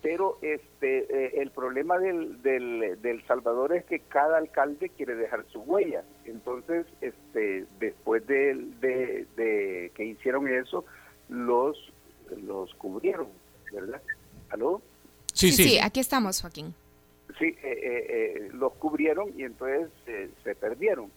[0.02, 5.60] Pero este eh, el problema del, del, Salvador es que cada alcalde quiere dejar su
[5.60, 6.04] huella.
[6.26, 10.86] Entonces, este después de, de, que hicieron eso,
[11.28, 11.92] los,
[12.42, 13.28] los cubrieron,
[13.74, 14.02] ¿verdad?
[14.50, 14.82] ¿Aló?
[15.34, 16.74] Sí, sí, aquí estamos, Joaquín.
[17.38, 19.90] Sí, eh, los cubrieron y entonces
[20.44, 21.12] se perdieron.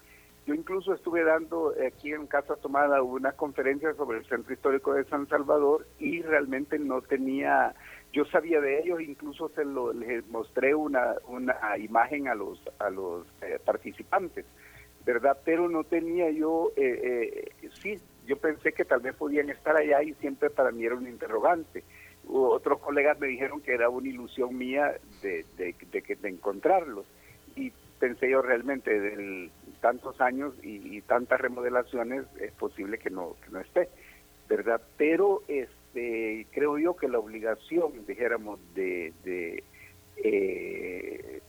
[0.45, 5.05] Yo incluso estuve dando aquí en Casa Tomada una conferencia sobre el Centro Histórico de
[5.05, 7.75] San Salvador y realmente no tenía,
[8.13, 12.91] yo sabía de ellos, incluso se lo, les mostré una, una imagen a los, a
[12.91, 14.45] los eh, participantes,
[15.07, 15.39] ¿verdad?
[15.45, 20.03] Pero no tenía yo, eh, eh, sí, yo pensé que tal vez podían estar allá
[20.03, 21.85] y siempre para mí era un interrogante.
[22.27, 27.07] Otros colegas me dijeron que era una ilusión mía de, de, de, de encontrarlos
[27.55, 29.51] y pensé yo realmente del
[29.83, 33.89] tantos años y, tantas remodelaciones, es posible que no, que no esté,
[34.49, 34.81] ¿verdad?
[34.97, 39.65] Pero este, creo yo que la obligación, dijéramos, de, de,
[40.19, 41.43] eh,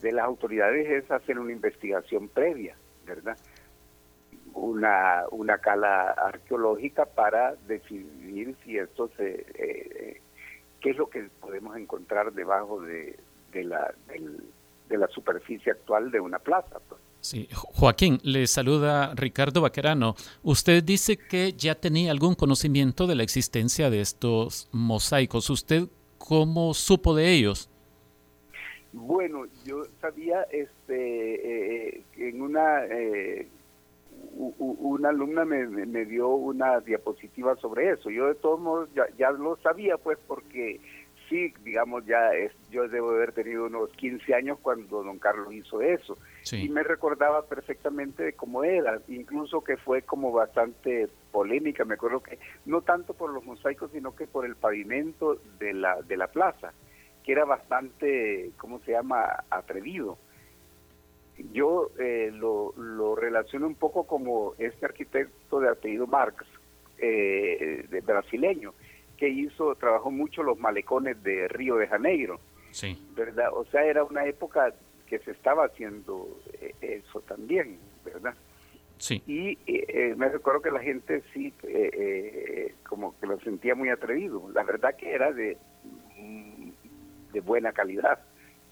[0.00, 2.74] de las autoridades es hacer una investigación previa,
[3.06, 3.36] ¿verdad?
[4.54, 9.46] Una, una cala arqueológica para decidir si esto se...
[9.54, 10.20] Eh,
[10.80, 13.16] qué es lo que podemos encontrar debajo de,
[13.52, 13.94] de la,
[14.88, 16.80] de la superficie actual de una plaza.
[16.88, 17.00] Pues.
[17.22, 20.16] Sí, Joaquín, le saluda Ricardo Baquerano.
[20.42, 25.48] Usted dice que ya tenía algún conocimiento de la existencia de estos mosaicos.
[25.48, 25.84] ¿Usted
[26.18, 27.70] cómo supo de ellos?
[28.92, 33.46] Bueno, yo sabía, este, eh, en una, eh,
[34.58, 38.10] una alumna me, me, dio una diapositiva sobre eso.
[38.10, 40.80] Yo de todos modos ya, ya lo sabía, pues, porque
[41.32, 45.80] sí, digamos, ya es, yo debo haber tenido unos 15 años cuando don Carlos hizo
[45.80, 46.18] eso.
[46.52, 52.22] Y me recordaba perfectamente de cómo era, incluso que fue como bastante polémica, me acuerdo
[52.22, 56.26] que no tanto por los mosaicos, sino que por el pavimento de la, de la
[56.26, 56.74] plaza,
[57.24, 60.18] que era bastante, ¿cómo se llama?, atrevido.
[61.54, 66.44] Yo eh, lo, lo relaciono un poco como este arquitecto de apellido Marx,
[66.98, 68.74] eh, de brasileño,
[69.22, 72.40] que hizo, trabajó mucho los malecones de Río de Janeiro.
[72.72, 72.98] Sí.
[73.14, 73.50] ¿Verdad?
[73.52, 74.74] O sea, era una época
[75.06, 78.34] que se estaba haciendo eh, eso también, ¿verdad?
[78.98, 79.22] Sí.
[79.28, 84.42] Y eh, me recuerdo que la gente sí, eh, como que lo sentía muy atrevido.
[84.52, 85.56] La verdad que era de,
[87.32, 88.18] de buena calidad,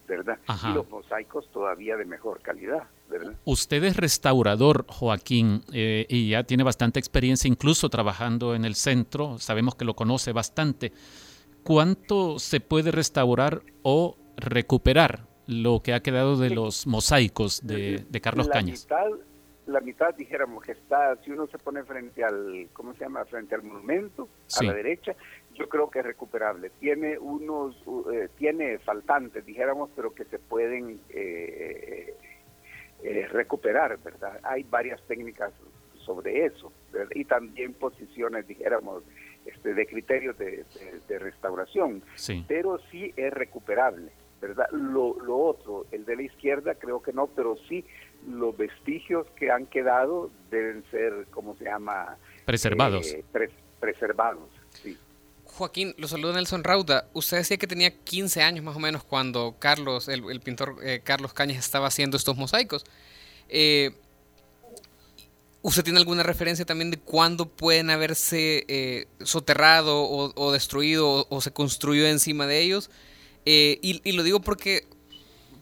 [0.08, 0.40] ¿verdad?
[0.68, 3.34] Y los mosaicos todavía de mejor calidad, ¿verdad?
[3.44, 9.38] Usted es restaurador, Joaquín, eh, y ya tiene bastante experiencia, incluso trabajando en el centro,
[9.38, 10.92] sabemos que lo conoce bastante.
[11.62, 18.46] ¿Cuánto se puede restaurar o recuperar lo que ha quedado de los mosaicos de, Carlos
[18.46, 18.84] la Cañas?
[18.84, 19.10] Mitad,
[19.66, 23.24] la mitad, dijéramos, que está, si uno se pone frente al, ¿cómo se llama?
[23.26, 25.14] Frente al monumento, a la derecha,
[25.54, 26.70] yo creo que es recuperable.
[26.80, 27.76] Tiene unos,
[28.12, 32.16] eh, tiene faltantes, dijéramos, pero que se pueden eh,
[33.02, 34.40] eh, recuperar, ¿verdad?
[34.42, 35.52] Hay varias técnicas
[36.04, 36.72] sobre eso,
[37.14, 39.04] y también posiciones, dijéramos,
[39.46, 40.64] este, de criterios de,
[41.18, 42.02] restauración,
[42.48, 44.10] pero sí es recuperable.
[44.40, 44.70] ¿verdad?
[44.72, 47.84] Lo, lo otro, el de la izquierda creo que no, pero sí
[48.26, 52.16] los vestigios que han quedado deben ser, ¿cómo se llama?
[52.44, 53.12] Preservados.
[53.12, 53.24] Eh,
[53.78, 54.59] preservados, sí.
[55.60, 57.08] Joaquín, lo saluda Nelson Rauda.
[57.12, 61.32] Usted decía que tenía 15 años más o menos cuando Carlos, el, pintor eh, Carlos
[61.32, 62.84] Cañas estaba haciendo estos mosaicos.
[63.48, 63.92] Eh,
[65.62, 72.06] ¿Usted tiene alguna referencia también de cuándo pueden haberse soterrado o, destruido o, se construyó
[72.06, 72.90] encima de ellos?
[73.46, 74.86] Eh, y, lo digo porque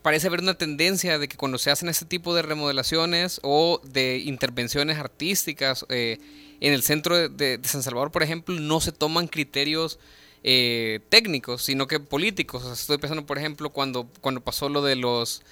[0.03, 4.19] parece haber una tendencia de que cuando se hacen este tipo de remodelaciones o de
[4.19, 6.19] intervenciones artísticas eh,
[6.61, 9.99] en el centro de, San Salvador, por ejemplo, no se toman criterios
[10.43, 12.65] eh, técnicos, sino que políticos.
[12.73, 15.43] estoy pensando, por ejemplo, cuando, cuando pasó lo de los...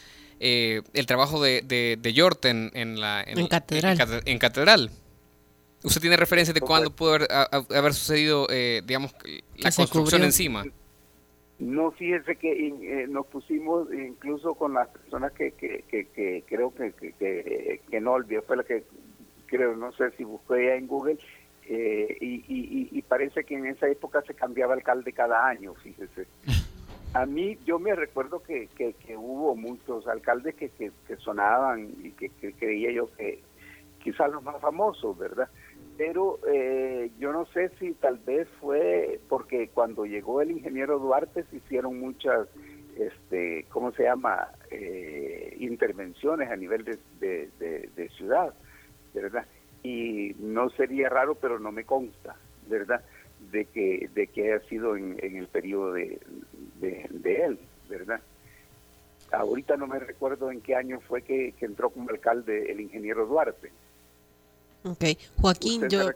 [0.40, 1.98] el trabajo de, de,
[2.74, 4.22] en, la en, catedral.
[4.24, 4.90] En, catedral.
[5.82, 8.46] ¿Usted tiene referencia de cuándo pudo haber, haber sucedido,
[8.84, 9.14] digamos,
[9.56, 10.64] la construcción encima?
[11.58, 16.92] No, fíjese que eh, nos pusimos incluso con las personas que, que, que, creo que,
[16.92, 18.84] que, que, no olvidó, fue la que
[19.46, 21.18] creo, no sé si busqué en Google,
[21.68, 26.26] eh, y, parece que en esa época se cambiaba alcalde cada año, fíjese.
[27.14, 32.30] A mí, yo me recuerdo que, que, hubo muchos alcaldes que, que, sonaban y que,
[32.52, 33.42] creía yo que
[34.02, 35.48] quizás los más famosos, ¿verdad?
[35.96, 41.44] pero eh, yo no sé si tal vez fue porque cuando llegó el ingeniero Duarte
[41.44, 42.48] se hicieron muchas,
[42.96, 48.54] este, ¿cómo se llama?, eh, intervenciones a nivel de, ciudad,
[49.20, 49.46] ¿verdad?
[49.82, 52.36] Y no sería raro, pero no me consta,
[52.68, 53.02] ¿verdad?,
[53.50, 56.18] de que, de que haya sido en, el periodo de,
[56.80, 58.20] de, él, ¿verdad?
[59.30, 63.70] Ahorita no me recuerdo en qué año fue que entró como alcalde el ingeniero Duarte.
[64.86, 65.04] Ok,
[65.40, 66.10] Joaquín, yo,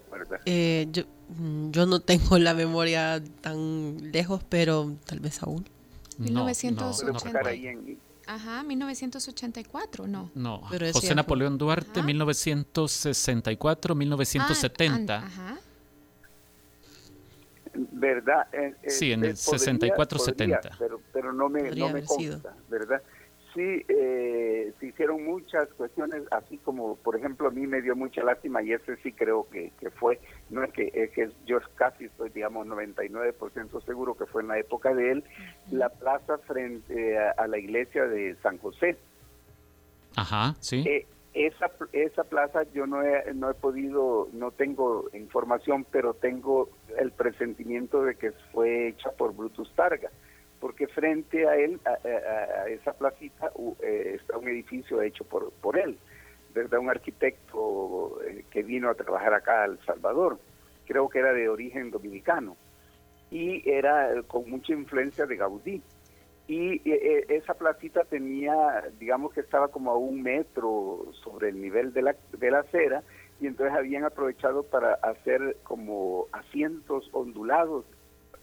[0.45, 1.03] eh, yo,
[1.37, 5.65] mm, yo no tengo la memoria tan lejos, pero tal vez aún.
[6.17, 7.41] 1980.
[8.27, 10.31] Ajá, 1984, no.
[10.35, 10.61] No,
[10.93, 15.15] José Napoleón Duarte, 1964, 1970.
[15.15, 15.57] Ah, ajá.
[17.73, 18.47] ¿Verdad?
[18.51, 20.75] Eh, eh, sí, en el 64-70.
[20.77, 23.01] Pero, pero no me, no me consta, ¿verdad?
[23.53, 28.23] Sí eh, se hicieron muchas cuestiones, así como, por ejemplo, a mí me dio mucha
[28.23, 32.05] lástima y ese sí creo que, que fue, no es que, es que yo casi
[32.05, 35.23] estoy, digamos, 99% seguro que fue en la época de él,
[35.71, 38.97] la plaza frente a, la iglesia de San José.
[40.15, 40.83] Ajá, sí.
[40.87, 46.69] Eh, esa, esa plaza yo no he, no he podido, no tengo información, pero tengo
[46.99, 50.09] el presentimiento de que fue hecha por Brutus Targa
[50.61, 55.97] porque frente a él, a, esa placita, eh, está un edificio hecho por, por él,
[56.53, 56.79] ¿verdad?
[56.79, 60.39] Un arquitecto eh, que vino a trabajar acá a El Salvador,
[60.85, 62.55] creo que era de origen dominicano,
[63.31, 65.81] y era eh, con mucha influencia de Gaudí.
[66.47, 66.81] Y
[67.29, 72.15] esa placita tenía, digamos que estaba como a un metro sobre el nivel de la,
[72.37, 73.03] de la acera,
[73.39, 77.85] y entonces habían aprovechado para hacer como asientos ondulados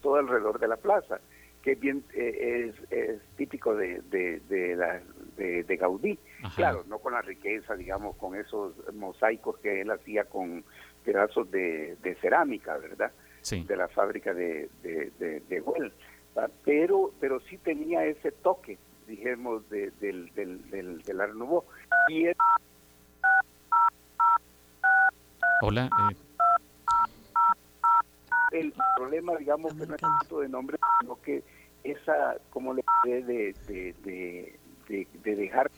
[0.00, 1.20] todo alrededor de la plaza
[1.68, 5.02] que bien eh, es, típico de, de, la,
[5.36, 6.18] de, Gaudí.
[6.56, 10.64] Claro, no con la riqueza, digamos, con esos mosaicos que él hacía con
[11.04, 13.12] pedazos de, cerámica, ¿verdad?
[13.50, 15.92] De la fábrica de, de, de,
[16.64, 20.32] Pero, pero sí tenía ese toque, dijimos, del, del,
[20.70, 21.34] del, del Art
[22.08, 22.28] Y
[25.60, 26.16] Hola, eh,
[28.52, 31.42] el problema, digamos, que no es tanto de nombre, sino que
[31.90, 33.94] esa, como le de, de,
[34.88, 35.70] de, de dejar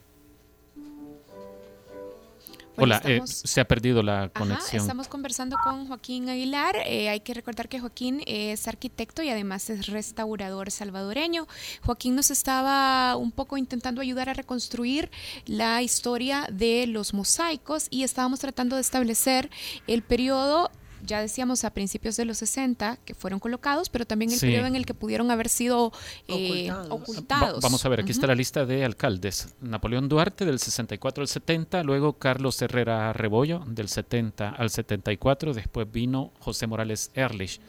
[2.77, 4.81] Hola, eh, se ha perdido la conexión.
[4.81, 6.77] estamos conversando con Joaquín Aguilar.
[6.87, 11.47] Eh, hay que recordar que Joaquín es arquitecto y además es restaurador salvadoreño.
[11.83, 15.11] Joaquín nos estaba un poco intentando ayudar a reconstruir
[15.47, 19.51] la historia de los mosaicos y estábamos tratando de establecer
[19.87, 20.71] el periodo
[21.11, 24.77] ya decíamos a principios de los 60 que fueron colocados, pero también el periodo en
[24.77, 25.93] el que pudieron haber sido
[26.29, 27.61] eh, ocultados.
[27.63, 29.55] vamos a ver, aquí está la lista de alcaldes.
[29.61, 35.91] Napoleón Duarte del 64 al 70, luego Carlos Herrera Rebollo del 70 al 74, después
[35.91, 37.61] vino José Morales Ehrlich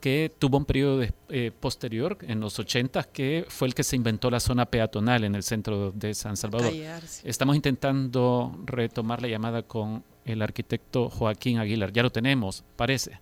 [0.00, 4.30] que tuvo un periodo eh, posterior, en los 80, que fue el que se inventó
[4.30, 6.72] la zona peatonal en el centro de San Salvador.
[7.24, 11.92] Estamos intentando retomar la llamada con el arquitecto Joaquín Aguilar.
[11.92, 13.20] Ya lo tenemos, parece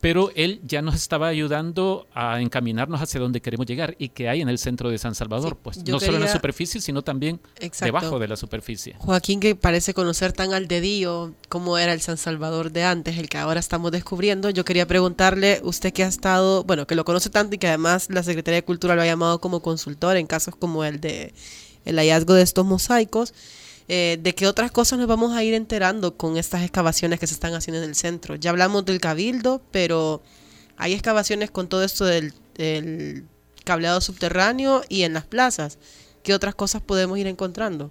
[0.00, 4.40] pero él ya nos estaba ayudando a encaminarnos hacia donde queremos llegar y que hay
[4.40, 7.40] en el centro de San Salvador, pues no solo en la superficie, sino también
[7.80, 8.96] debajo de la superficie.
[8.98, 13.28] Joaquín que parece conocer tan al dedillo como era el San Salvador de antes, el
[13.28, 17.30] que ahora estamos descubriendo, yo quería preguntarle, usted que ha estado, bueno, que lo conoce
[17.30, 20.54] tanto y que además la Secretaría de Cultura lo ha llamado como consultor en casos
[20.56, 21.32] como el de
[21.86, 23.32] el hallazgo de estos mosaicos,
[23.88, 27.34] eh, de qué otras cosas nos vamos a ir enterando con estas excavaciones que se
[27.34, 28.34] están haciendo en el centro.
[28.34, 30.22] Ya hablamos del cabildo, pero
[30.76, 32.32] hay excavaciones con todo esto del,
[33.64, 35.78] cableado subterráneo y en las plazas.
[36.22, 37.90] ¿Qué otras cosas podemos ir encontrando?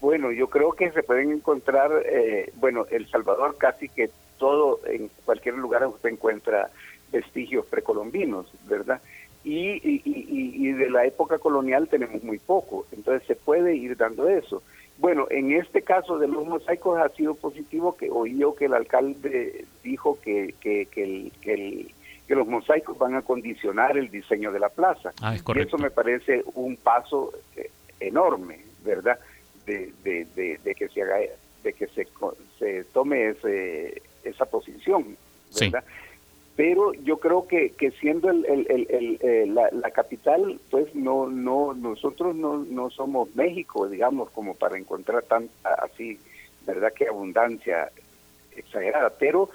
[0.00, 5.10] Bueno, yo creo que se pueden encontrar, eh, bueno, El Salvador casi que todo, en
[5.24, 6.70] cualquier lugar usted encuentra
[7.12, 9.00] vestigios precolombinos, ¿verdad?
[9.42, 14.28] Y, y, y, de la época colonial tenemos muy poco, entonces se puede ir dando
[14.28, 14.62] eso.
[15.00, 18.74] Bueno, en este caso de los mosaicos ha sido positivo que oí yo que el
[18.74, 21.88] alcalde dijo que, que, que, que,
[22.28, 25.12] los mosaicos van a condicionar el diseño de la plaza.
[25.22, 29.18] Ah, y eso me parece un paso eh, enorme, ¿verdad?
[29.66, 31.16] De, de, de, que se haga,
[31.64, 32.06] de que se,
[32.58, 35.16] se tome ese, esa posición,
[35.58, 35.82] ¿verdad?
[36.60, 42.36] Pero yo creo que, que siendo el, el, eh, la, capital, pues no, no, nosotros
[42.36, 46.20] no, no somos México, digamos, como para encontrar tan así,
[46.66, 47.90] verdad que abundancia
[48.54, 49.48] exagerada, pero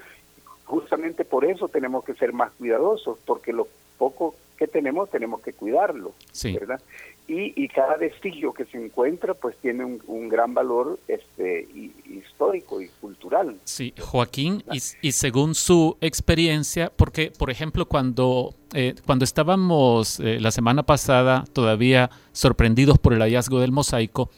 [0.63, 3.67] justamente por eso tenemos que ser más cuidadosos, porque lo
[3.99, 6.81] poco que tenemos tenemos que cuidarlo, ¿verdad?
[7.27, 11.67] y, cada vestigio que se encuentra pues tiene un, gran valor este
[12.09, 13.57] histórico y cultural.
[13.63, 14.63] Sí, Joaquín,
[15.01, 21.45] y, según su experiencia, porque por ejemplo cuando, eh, cuando estábamos eh, la semana pasada
[21.53, 24.29] todavía sorprendidos por el hallazgo del mosaico,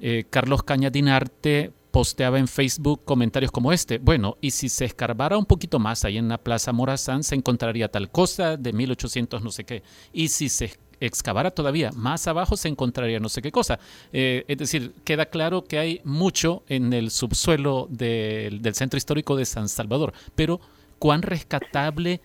[0.00, 3.98] eh, Carlos Cañadinarte posteaba en Facebook comentarios como este.
[3.98, 7.88] Bueno, y si se escarbara un poquito más ahí en la Plaza Morazán, se encontraría
[7.88, 9.82] tal cosa de 1800 no sé qué.
[10.12, 13.80] Y si se excavara todavía más abajo se encontraría no sé qué cosa.
[14.12, 19.44] Eh, es decir, queda claro que hay mucho en el subsuelo del centro histórico de
[19.44, 20.60] San Salvador, pero
[21.00, 22.20] cuán rescatable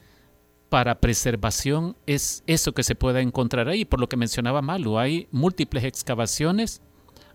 [0.70, 3.86] para preservación es eso que se pueda encontrar ahí.
[3.86, 6.84] Por lo que mencionaba Malu, hay múltiples excavaciones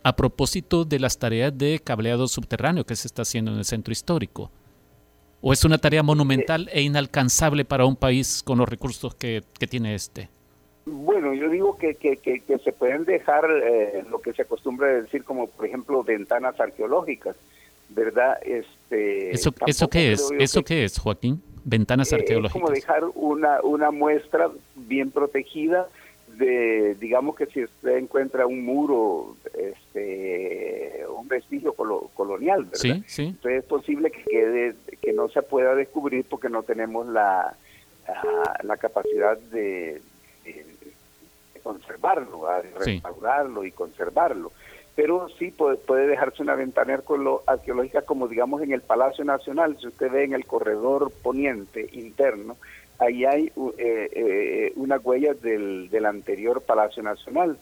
[0.02, 3.92] a propósito de las tareas de cableado subterráneo que se está haciendo en el centro
[3.92, 4.50] histórico.
[5.40, 9.94] ¿O es una tarea monumental e inalcanzable para un país con los recursos que tiene
[9.94, 10.28] este?
[10.90, 14.92] Bueno, yo digo que, que, que, se pueden dejar eh, lo que se acostumbra a
[15.02, 17.36] decir como, por ejemplo, ventanas arqueológicas,
[17.90, 18.38] ¿verdad?
[18.42, 20.30] Este, ¿Eso, eso qué es?
[20.38, 21.42] ¿Eso qué es, Joaquín?
[21.64, 22.56] Ventanas arqueológicas.
[22.56, 25.88] Es como dejar una, una muestra bien protegida
[26.38, 32.78] de, digamos que si usted encuentra un muro, este, un vestigio colonial, ¿verdad?
[32.78, 33.22] Sí, sí.
[33.26, 37.56] Entonces es posible que quede, que no se pueda descubrir porque no tenemos la,
[38.62, 40.00] la capacidad de
[41.62, 44.52] conservarlo, a restaurarlo y conservarlo.
[44.94, 47.00] Pero sí puede, puede dejarse una ventana
[47.46, 52.56] arqueológica como digamos en el Palacio Nacional, si usted ve en el corredor poniente interno,
[52.98, 57.58] ahí hay eh, eh, unas huellas del, del anterior Palacio Nacional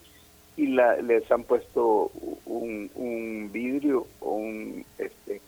[0.56, 2.10] y la, les han puesto
[2.46, 5.40] un, un vidrio o un este,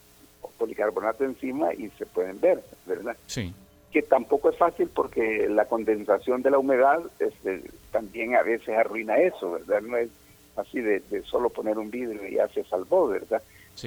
[0.59, 3.17] policarbonato encima y se pueden ver, ¿verdad?
[3.27, 3.53] Sí
[3.93, 9.17] que tampoco es fácil porque la condensación de la humedad este, también a veces arruina
[9.17, 9.81] eso, ¿verdad?
[9.81, 10.11] No es
[10.57, 13.43] así de, solo poner un vidrio y ya se salvó, ¿verdad?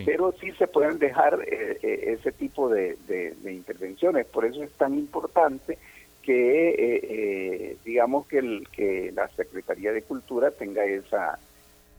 [0.05, 2.97] Pero sí se pueden dejar eh, eh, ese tipo de,
[3.43, 5.77] intervenciones, por eso es tan importante
[6.21, 11.39] que eh, digamos que, el, que la Secretaría de Cultura tenga esa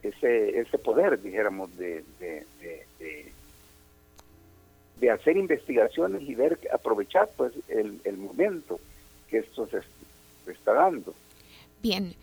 [0.03, 2.47] ese ese poder, dijéramos, de, de
[5.03, 8.79] de hacer investigaciones y ver, aprovechar pues el, el momento
[9.29, 9.81] que esto se,
[10.51, 11.13] está dando.
[11.83, 12.15] Bien.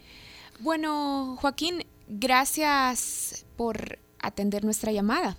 [0.61, 5.35] Bueno, Joaquín, gracias por atender nuestra llamada.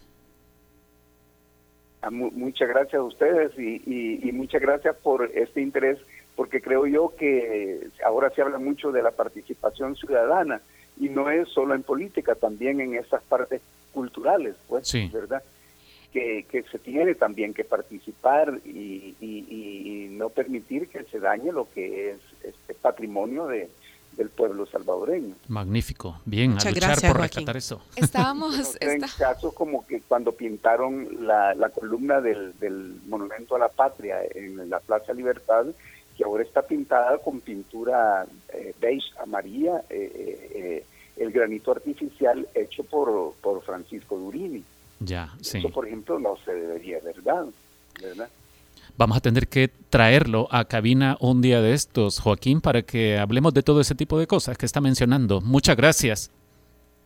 [2.02, 5.98] Ah, muchas gracias a ustedes y, y, muchas gracias por este interés,
[6.40, 10.62] porque creo yo que ahora se habla mucho de la participación ciudadana
[10.98, 13.60] y no es solo en política, también en esas partes
[13.92, 15.42] culturales, pues, ¿verdad?
[16.10, 22.20] que, se tiene también que participar y, no permitir que se dañe lo que es
[22.42, 23.68] este patrimonio de,
[24.16, 25.34] del pueblo salvadoreño.
[25.48, 27.82] Magnífico, bien, a luchar por rescatar eso.
[27.96, 28.78] Estábamos...
[28.80, 34.20] en casos como que cuando pintaron la, la columna del, del Monumento a la Patria
[34.34, 35.66] en la Plaza Libertad,
[36.20, 40.84] que ahora está pintada con pintura eh, beige amarilla, eh, eh, eh,
[41.16, 44.62] el granito artificial hecho por, por Francisco Durini.
[44.98, 45.56] Ya, sí.
[45.56, 47.46] Eso, por ejemplo, no se debería ¿verdad?
[48.02, 48.28] ¿verdad?
[48.98, 53.54] Vamos a tener que traerlo a cabina un día de estos, Joaquín, para que hablemos
[53.54, 55.40] de todo ese tipo de cosas que está mencionando.
[55.40, 56.30] Muchas gracias.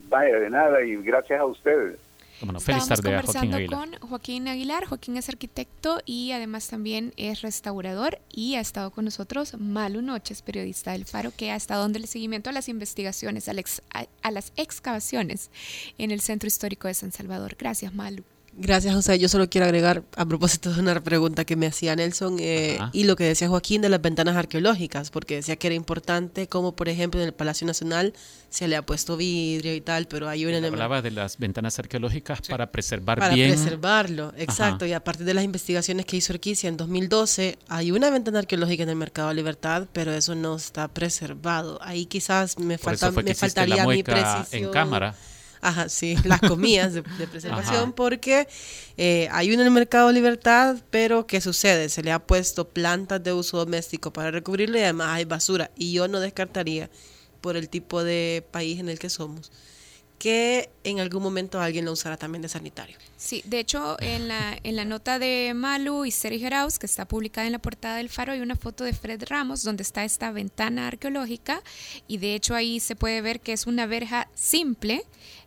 [0.08, 2.00] Vaya, de nada, y gracias a ustedes.
[2.44, 3.78] Bueno, feliz tarde a Joaquín Aguilar.
[3.78, 4.86] con Joaquín Aguilar.
[4.86, 10.42] Joaquín es arquitecto y además también es restaurador y ha estado con nosotros Malu Noches,
[10.42, 15.50] periodista del Faro, que ha estado dando el seguimiento a las investigaciones, a las excavaciones
[15.98, 17.56] en el Centro Histórico de San Salvador.
[17.58, 18.24] Gracias, Malu.
[18.56, 19.18] Gracias, José.
[19.18, 23.04] Yo solo quiero agregar, a propósito de una pregunta que me hacía Nelson, eh, y
[23.04, 26.88] lo que decía Joaquín de las ventanas arqueológicas, porque decía que era importante, como por
[26.88, 28.14] ejemplo en el Palacio Nacional
[28.50, 30.58] se le ha puesto vidrio y tal, pero hay una...
[30.68, 33.50] Hablaba de las ventanas arqueológicas para preservar para bien...
[33.50, 34.86] Para preservarlo, exacto.
[34.86, 38.84] Y a partir de las investigaciones que hizo Urquicia en 2012, hay una ventana arqueológica
[38.84, 41.80] en el Mercado de Libertad, pero eso no está preservado.
[41.82, 44.64] Ahí quizás me, falta, me faltaría mi precisión.
[44.64, 45.16] En cámara
[45.64, 48.46] Ajá, sí, las comillas de, preservación, porque
[48.98, 51.88] eh, hay uno en el mercado Libertad, pero ¿qué sucede?
[51.88, 55.70] Se le ha puesto plantas de uso doméstico para recubrirlo y además hay basura.
[55.74, 56.90] Y yo no descartaría,
[57.44, 59.52] por el tipo de país en el que somos,
[60.18, 62.96] que en algún momento alguien lo usará también de sanitario.
[63.18, 67.06] Sí, de hecho, en la, en la nota de Malu y Sergio Arauz, que está
[67.06, 70.32] publicada en la portada del Faro, hay una foto de Fred Ramos donde está esta
[70.32, 71.62] ventana arqueológica
[72.08, 75.04] y de hecho ahí se puede ver que es una verja simple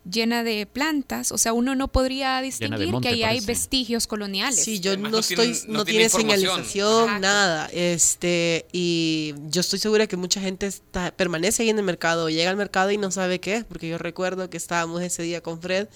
[0.09, 4.63] llena de plantas, o sea, uno no podría distinguir que ahí hay vestigios coloniales.
[4.63, 10.41] Sí, yo no, estoy, no, tiene, señalización, nada, este, y yo estoy segura que mucha
[10.41, 13.63] gente está, permanece ahí en el mercado, llega al mercado y no sabe qué es,
[13.65, 15.87] porque yo recuerdo que estábamos ese día con Fred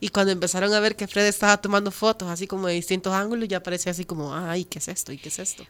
[0.00, 3.48] y cuando empezaron a ver que Fred estaba tomando fotos así como de distintos ángulos,
[3.48, 5.12] ya parecía así como, ay, ¿qué es esto?
[5.12, 5.64] ¿Y qué es esto?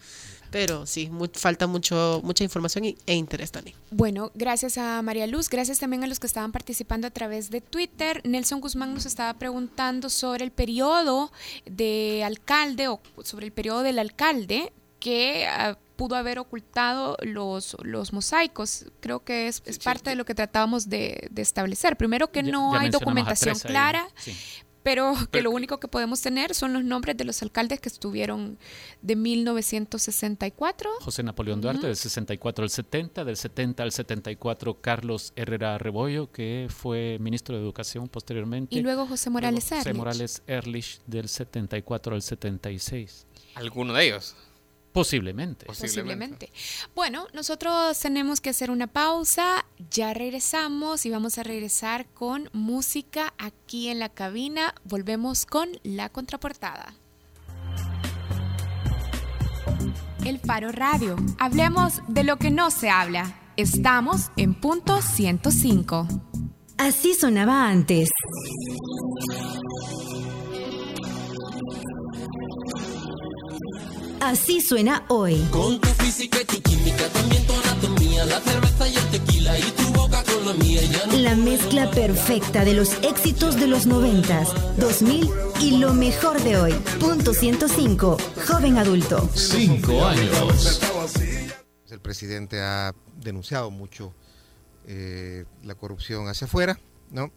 [0.50, 3.76] Pero sí, falta mucho, mucha información e interés también.
[3.90, 7.60] Bueno, gracias a María Luz, gracias también a los que estaban participando a través de
[7.60, 8.20] Twitter.
[8.24, 11.32] Nelson Guzmán nos estaba preguntando sobre el periodo
[11.64, 18.12] de alcalde o sobre el periodo del alcalde que ah, pudo haber ocultado los, los
[18.12, 18.86] mosaicos.
[19.00, 21.96] Creo que es, parte de lo que tratábamos de, establecer.
[21.96, 24.06] Primero que no hay documentación clara,
[24.86, 28.56] pero que lo único que podemos tener son los nombres de los alcaldes que estuvieron
[29.02, 30.90] de 1964.
[31.00, 36.68] José Napoleón Duarte, del 64 al 70, del 70 al 74 Carlos Herrera Rebollo, que
[36.70, 38.76] fue ministro de Educación posteriormente.
[38.76, 39.86] Y luego José Morales Erlich.
[39.86, 43.26] José Morales Erlich, del 74 al 76.
[43.56, 44.36] ¿Alguno de ellos?
[44.96, 45.66] Posiblemente.
[45.66, 46.50] Posiblemente.
[46.94, 53.34] Bueno, nosotros tenemos que hacer una pausa, ya regresamos y vamos a regresar con música
[53.36, 54.74] aquí en la cabina.
[54.84, 56.94] Volvemos con la contraportada.
[60.24, 61.16] El Faro Radio.
[61.38, 63.38] Hablemos de lo que no se habla.
[63.58, 66.08] Estamos en punto 105.
[66.78, 68.08] Así sonaba antes.
[74.20, 75.36] Así suena hoy.
[75.50, 79.62] Con tu física y tu química, también tu anatomía, la cerveza y el tequila y
[79.62, 80.82] tu boca con la mía.
[80.82, 84.48] Ya no la mezcla perfecta de los éxitos de los noventas,
[84.78, 86.72] 2000 y lo mejor de hoy.
[86.98, 89.28] Punto 105, joven adulto.
[89.34, 90.80] Cinco años.
[91.90, 94.14] El presidente ha denunciado mucho
[94.86, 96.78] eh, la corrupción hacia afuera,
[97.10, 97.30] ¿no?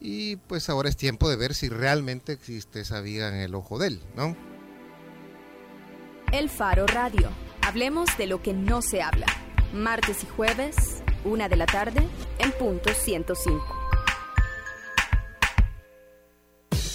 [0.00, 3.78] Y pues ahora es tiempo de ver si realmente existe esa viga en el ojo
[3.78, 4.36] de él, ¿no?
[6.32, 7.30] El Faro Radio.
[7.66, 9.26] Hablemos de lo que no se habla.
[9.72, 12.06] Martes y jueves, una de la tarde,
[12.38, 13.64] en punto 105.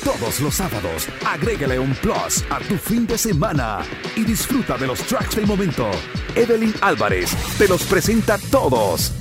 [0.04, 3.80] Todos los sábados, agrégale un plus a tu fin de semana
[4.16, 5.90] y disfruta de los tracks del momento.
[6.36, 9.12] Evelyn Álvarez te los presenta todos.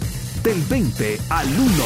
[0.43, 1.85] Del 20 al 1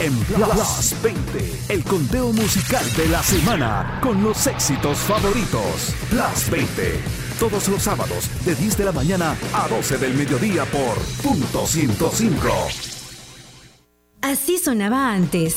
[0.00, 5.94] en Plus 20, el conteo musical de la semana con los éxitos favoritos.
[6.10, 10.96] Plus 20 todos los sábados de 10 de la mañana a 12 del mediodía por
[11.24, 12.48] punto 105.
[14.20, 15.56] Así sonaba antes.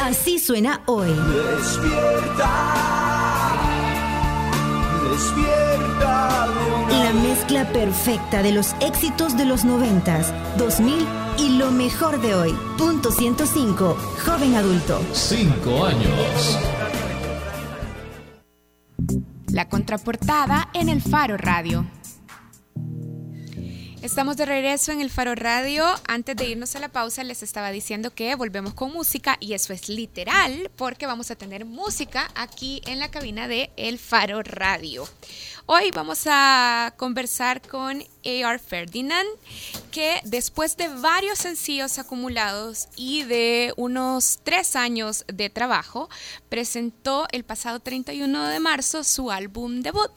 [0.00, 1.10] Así suena hoy.
[1.10, 2.52] Despierta,
[5.10, 6.75] despierta
[7.36, 11.06] mezcla perfecta de los éxitos de los 90, 2000
[11.38, 12.56] y lo mejor de hoy.
[12.78, 15.04] Punto 105, joven adulto.
[15.12, 16.58] Cinco años.
[19.52, 21.84] La contraportada en el Faro Radio.
[24.00, 25.84] Estamos de regreso en el Faro Radio.
[26.06, 29.72] Antes de irnos a la pausa les estaba diciendo que volvemos con música y eso
[29.72, 35.08] es literal porque vamos a tener música aquí en la cabina de El Faro Radio.
[35.68, 38.58] Hoy vamos a conversar con A.R.
[38.60, 39.26] Ferdinand,
[39.90, 46.08] que después de varios sencillos acumulados y de unos tres años de trabajo,
[46.48, 50.12] presentó el pasado 31 de marzo su álbum debut,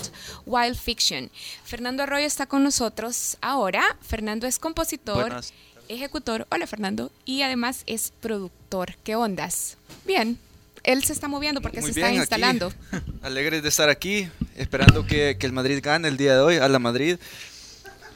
[0.46, 1.32] Wild Fiction.
[1.64, 3.98] Fernando Arroyo está con nosotros ahora.
[4.02, 5.42] Fernando es compositor.
[5.88, 8.98] Ejecutor, hola Fernando, y además es productor.
[9.04, 9.78] ¿Qué ondas?
[10.06, 10.38] Bien,
[10.90, 12.74] él se está moviendo porque se está instalando.
[13.22, 16.80] Alegres de estar aquí, esperando que, el Madrid gane el día de hoy, a la
[16.80, 17.18] Madrid.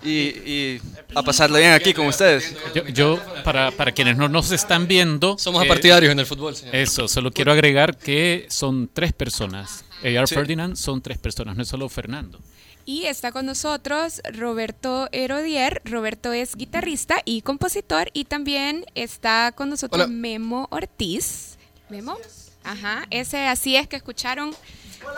[0.04, 0.82] Y,
[1.16, 2.54] a pasarla bien aquí con ustedes.
[2.94, 5.38] Yo, para, para, quienes no nos están viendo...
[5.38, 6.76] Somos partidarios en el fútbol, señor.
[6.76, 9.86] Eso, solo quiero agregar que son tres personas.
[10.02, 10.28] A.R.
[10.28, 12.40] Ferdinand son tres personas, no es solo Fernando.
[12.86, 15.82] Y está con nosotros Roberto Herodier.
[15.86, 18.10] Roberto es guitarrista y compositor.
[18.12, 21.58] Y también está con nosotros Memo Ortiz.
[21.90, 22.18] Memo.
[22.64, 24.55] Ajá, ese así es que escucharon.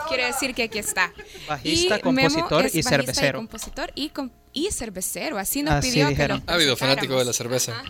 [0.08, 1.12] Quiere decir que aquí está.
[1.48, 3.38] Bajista, compositor y cervecero.
[3.38, 4.10] compositor y,
[4.52, 5.38] y cervecero.
[5.38, 7.82] Así nos pidió que Ha habido fanático de la cerveza.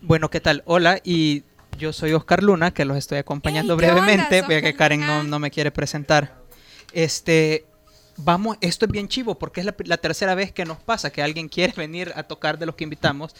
[0.00, 0.62] Bueno, ¿qué tal?
[0.66, 1.42] Hola y
[1.78, 5.50] yo soy Oscar Luna, que los estoy acompañando brevemente, vea que Karen no, no, me
[5.50, 6.34] quiere presentar.
[6.92, 7.66] Este,
[8.16, 11.22] vamos, esto es bien chivo porque es la, la, tercera vez que nos pasa que
[11.22, 13.34] alguien quiere venir a tocar de los que invitamos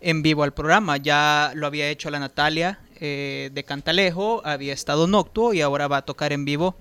[0.00, 0.96] en vivo al programa.
[0.96, 5.98] Ya lo había hecho la Natalia eh, de Cantalejo, había estado Noctuo y ahora va
[5.98, 6.76] a tocar en vivo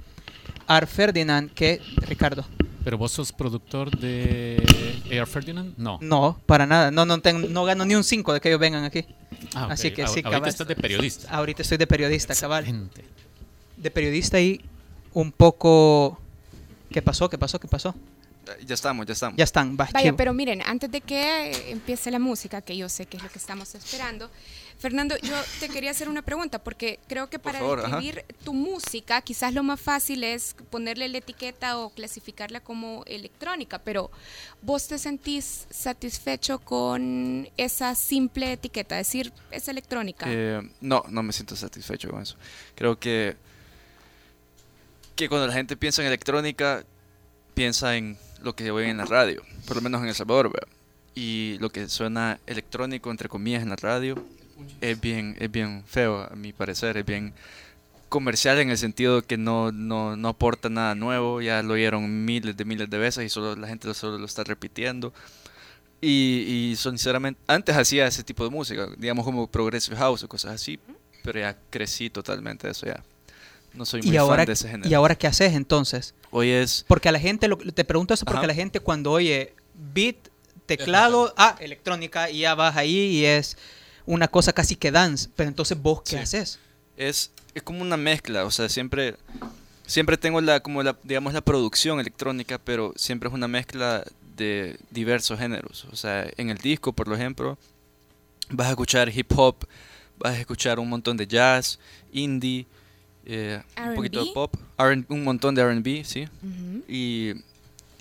[0.67, 2.45] Ar Ferdinand, que Ricardo.
[2.83, 4.63] ¿Pero vos sos productor de
[5.09, 5.73] Air Ferdinand?
[5.77, 5.99] No.
[6.01, 6.91] No, para nada.
[6.91, 9.05] No, no, tengo, no gano ni un 5 de que ellos vengan aquí.
[9.53, 11.29] Ah, Así que sí, Ahorita estás de periodista.
[11.29, 12.89] Ahorita estoy de periodista, cabal.
[13.77, 14.61] De periodista y
[15.13, 16.19] un poco...
[16.91, 17.29] ¿Qué pasó?
[17.29, 17.59] ¿Qué pasó?
[17.59, 17.93] ¿Qué pasó?
[18.65, 19.37] Ya estamos, ya estamos.
[19.37, 23.17] Ya están, Vaya, pero miren, antes de que empiece la música, que yo sé que
[23.17, 24.29] es lo que estamos esperando,
[24.79, 29.53] Fernando, yo te quería hacer una pregunta, porque creo que para describir tu música, quizás
[29.53, 34.09] lo más fácil es ponerle la etiqueta o clasificarla como electrónica, pero
[34.61, 38.95] ¿vos te sentís satisfecho con esa simple etiqueta?
[38.95, 40.25] Decir, es electrónica.
[40.29, 42.37] Eh, no, no me siento satisfecho con eso.
[42.75, 43.35] Creo que,
[45.17, 46.85] que cuando la gente piensa en electrónica,
[47.53, 50.53] piensa en lo que oyen en la radio, por lo menos en El Salvador,
[51.15, 54.15] y lo que suena electrónico, entre comillas, en la radio,
[54.81, 57.33] es bien, es bien feo, a mi parecer, es bien
[58.09, 62.57] comercial en el sentido que no, no, no aporta nada nuevo, ya lo oyeron miles
[62.57, 65.13] de miles de veces y solo la gente solo lo está repitiendo.
[66.01, 70.53] Y, y sinceramente, antes hacía ese tipo de música, digamos como Progressive House o cosas
[70.53, 70.79] así,
[71.23, 73.03] pero ya crecí totalmente de eso ya.
[73.73, 74.89] No soy muy ahora, fan de ese género.
[74.89, 76.15] ¿Y ahora qué haces entonces?
[76.31, 76.85] Hoy es...
[76.87, 79.53] Porque a la gente, te pregunto eso porque a la gente cuando oye
[79.93, 80.15] beat,
[80.65, 83.57] teclado, ah, electrónica, y ya vas ahí y es
[84.09, 86.57] una cosa casi que dance, pero entonces vos qué haces?
[86.97, 89.15] Es, es como una mezcla, o sea, siempre
[89.85, 94.03] siempre tengo la como la digamos la producción electrónica, pero siempre es una mezcla
[94.35, 97.59] de diversos géneros, o sea, en el disco, por ejemplo,
[98.49, 99.67] vas a escuchar hip hop,
[100.17, 101.77] vas a escuchar un montón de jazz,
[102.11, 102.65] indie,
[103.25, 104.55] eh, un poquito de pop,
[105.07, 106.27] un montón de R&B, sí,
[106.87, 107.33] y,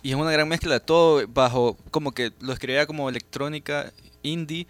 [0.03, 3.93] y es una gran mezcla de todo bajo como que lo escribía como electrónica
[4.23, 4.67] indie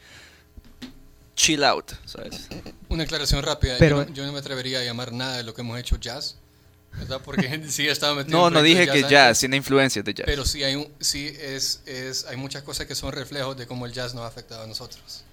[1.38, 2.48] chill out, ¿sabes?
[2.88, 3.76] Una aclaración rápida.
[3.78, 6.36] Pero, yo, no, me atrevería a llamar nada de lo que hemos hecho jazz.
[6.98, 7.20] ¿verdad?
[7.24, 10.26] Porque sí estaba metido No, no dije que jazz, tiene influencias de jazz.
[10.26, 13.86] Pero sí, hay, un, sí es, es, hay muchas cosas que son reflejos de cómo
[13.86, 15.24] el jazz nos ha afectado a nosotros.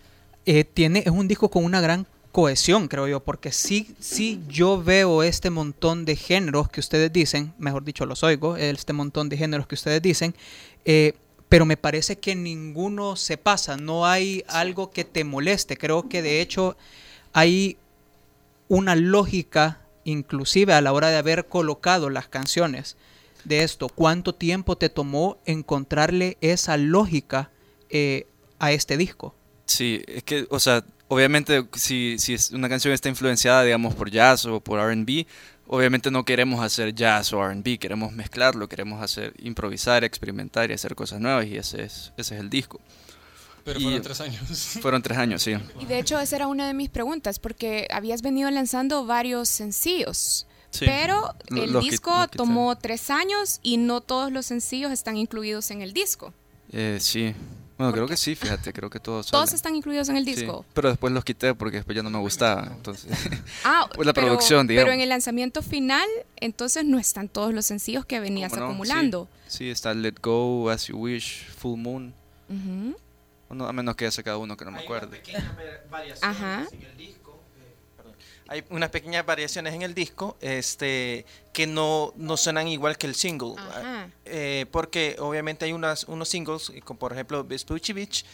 [0.46, 4.84] Eh, tiene, es un disco con una gran cohesión, creo yo, porque sí, sí yo
[4.84, 9.38] veo este montón de géneros que ustedes dicen, mejor dicho, los oigo, este montón de
[9.38, 10.36] géneros que ustedes dicen,
[10.84, 11.16] eh,
[11.56, 15.78] pero me parece que ninguno se pasa, no hay algo que te moleste.
[15.78, 16.76] Creo que de hecho
[17.32, 17.78] hay
[18.68, 22.98] una lógica inclusive a la hora de haber colocado las canciones
[23.46, 23.88] de esto.
[23.88, 27.52] ¿Cuánto tiempo te tomó encontrarle esa lógica
[27.90, 28.28] eh,
[28.60, 29.34] a este disco?
[29.66, 34.46] Sí, es que, o sea, obviamente si, si una canción está influenciada, digamos, por jazz
[34.46, 35.26] o por RB,
[35.68, 40.96] obviamente no queremos hacer jazz o RB, queremos mezclarlo, queremos hacer improvisar, experimentar y hacer
[40.96, 42.80] cosas nuevas y ese es, ese es el disco.
[43.64, 44.42] Pero fueron tres años.
[44.82, 45.56] Fueron tres años, sí.
[45.80, 50.46] Y de hecho esa era una de mis preguntas, porque habías venido lanzando varios sencillos.
[50.80, 55.94] pero el disco tomó tres años y no todos los sencillos están incluidos en el
[55.94, 56.32] disco.
[56.72, 57.34] Eh, sí,
[57.78, 59.28] bueno, creo que sí, fíjate, creo que todos.
[59.28, 60.66] Todos están incluidos en el disco.
[60.74, 63.12] pero después los quité porque después ya no me gustaba, entonces.
[63.64, 64.86] Ah, pues la producción, digamos.
[64.86, 66.08] Pero en el lanzamiento final,
[66.38, 69.28] entonces no están todos los sencillos que venías acumulando.
[69.48, 69.70] Sí.
[69.70, 72.14] está Let Go, As You Wish, Full Moon.
[73.50, 75.22] a menos que haya sacado uno que no me acuerde.
[76.22, 76.66] Ajá
[78.48, 83.16] hay unas pequeñas variaciones en el disco este, que no, no suenan igual que el
[83.16, 83.56] single.
[84.26, 88.26] Eh, porque obviamente hay unas, unos singles, como por ejemplo Vespucci Beach,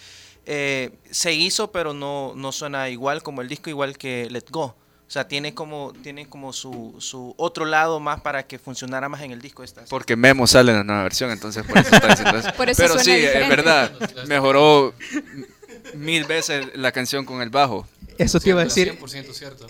[0.45, 4.75] eh, se hizo pero no, no suena igual como el disco, igual que Let Go.
[5.11, 9.21] O sea, tiene como, tiene como su, su otro lado más para que funcionara más
[9.21, 9.61] en el disco.
[9.61, 9.83] Esta.
[9.89, 12.49] Porque Memo sale en la nueva versión, entonces por eso está diciendo eso.
[12.77, 13.91] Pero sí, es verdad,
[14.27, 14.93] mejoró
[15.95, 17.85] mil veces la canción con el bajo.
[18.17, 18.97] Eso te iba a decir.
[18.97, 19.67] 100% cierto.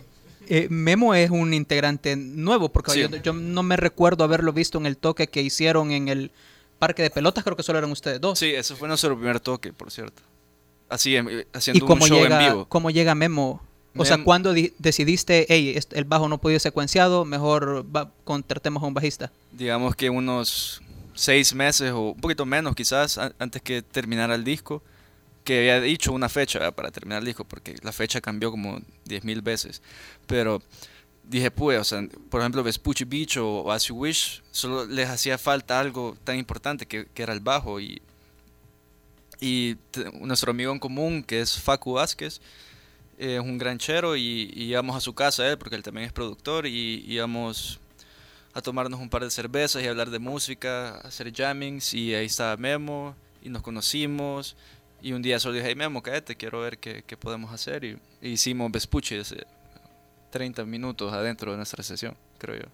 [0.47, 4.97] Eh, Memo es un integrante nuevo, porque yo, no me recuerdo haberlo visto en el
[4.97, 6.31] toque que hicieron en el
[6.79, 8.39] parque de pelotas, creo que solo eran ustedes dos.
[8.39, 10.21] Sí, ese fue nuestro primer toque, por cierto.
[10.89, 12.65] Así, em, haciendo un show en vivo.
[12.67, 13.61] ¿Cómo llega Memo?
[13.95, 17.85] O sea, ¿cuándo decidiste, hey, el bajo no puede ir secuenciado, mejor
[18.23, 19.31] contratemos a un bajista?
[19.51, 20.81] Digamos que unos
[21.13, 24.81] seis meses o un poquito menos quizás antes que terminara el disco
[25.43, 29.43] que había dicho una fecha para terminar el disco, porque la fecha cambió como 10.000
[29.43, 29.81] veces.
[30.27, 30.61] Pero
[31.23, 35.37] dije, pues, o sea, por ejemplo, Vespucci Beach o, As You Wish, solo les hacía
[35.37, 37.79] falta algo tan importante que, que era el bajo.
[37.79, 38.01] Y,
[39.39, 39.77] y
[40.19, 42.41] nuestro amigo en común, que es Facu Vázquez,
[43.17, 46.65] es un granchero y, y, íbamos a su casa él, porque él también es productor,
[46.67, 47.79] y íbamos
[48.53, 52.57] a tomarnos un par de cervezas y hablar de música, hacer jammings, y ahí estaba
[52.57, 54.55] Memo, y nos conocimos
[55.01, 57.83] y un día solo dije, hey Memo, cállate, quiero ver qué, qué podemos hacer.
[57.83, 59.15] Y, hicimos Vespucci
[60.29, 62.65] 30 minutos adentro de nuestra sesión, creo yo.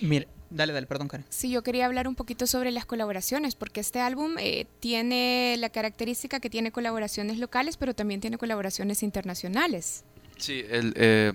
[0.00, 1.26] Mira, dale, dale, perdón, Karen.
[1.28, 5.70] Sí, yo quería hablar un poquito sobre las colaboraciones, porque este álbum eh, tiene la
[5.70, 10.04] característica que tiene colaboraciones locales, pero también tiene colaboraciones internacionales.
[10.36, 11.32] Sí, el, eh,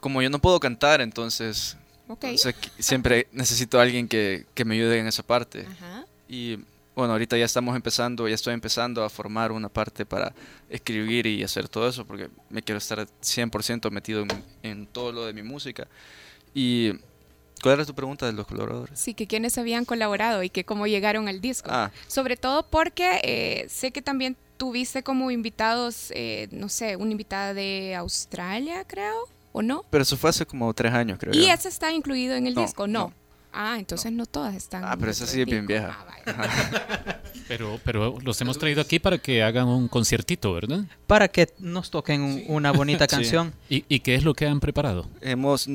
[0.00, 1.76] como yo no puedo cantar, entonces
[2.78, 5.66] siempre necesito a alguien que, que, me ayude en esa parte.
[5.70, 6.06] Ajá.
[6.28, 6.58] Y
[6.98, 10.34] bueno, ahorita ya estamos empezando, ya estoy empezando a formar una parte para
[10.68, 14.26] escribir y hacer todo eso, porque me quiero estar 100% metido
[14.64, 15.86] en, todo lo de mi música.
[16.52, 16.94] Y
[17.62, 18.98] ¿Cuál era tu pregunta de los colaboradores?
[18.98, 21.68] Sí, que quiénes habían colaborado y que cómo llegaron al disco.
[21.72, 21.92] Ah.
[22.08, 27.54] Sobre todo porque eh, sé que también tuviste como invitados, eh, no sé, una invitada
[27.54, 29.84] de Australia, creo, ¿o no?
[29.88, 31.32] Pero eso fue hace como tres años, creo.
[31.32, 32.88] ¿Y ese está incluido en el disco?
[32.88, 33.12] no.
[33.60, 34.84] Ah, entonces no, todas están.
[34.84, 35.98] Ah, pero esa sí es bien vieja.
[36.26, 40.84] Ah, pero, pero los hemos traído aquí para que hagan un conciertito, ¿verdad?
[41.08, 43.52] Para que nos toquen una bonita canción.
[43.68, 45.08] ¿Y, qué es lo que han preparado?
[45.20, 45.68] Hemos,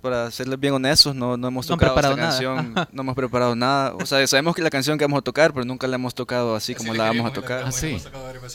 [0.00, 3.94] para serles bien honestos, no, no hemos tocado esta canción, no hemos preparado nada.
[3.96, 6.56] O sea, sabemos que la canción que vamos a tocar, pero nunca la hemos tocado
[6.56, 7.64] así como la vamos a tocar.
[7.66, 7.98] Ah, sí.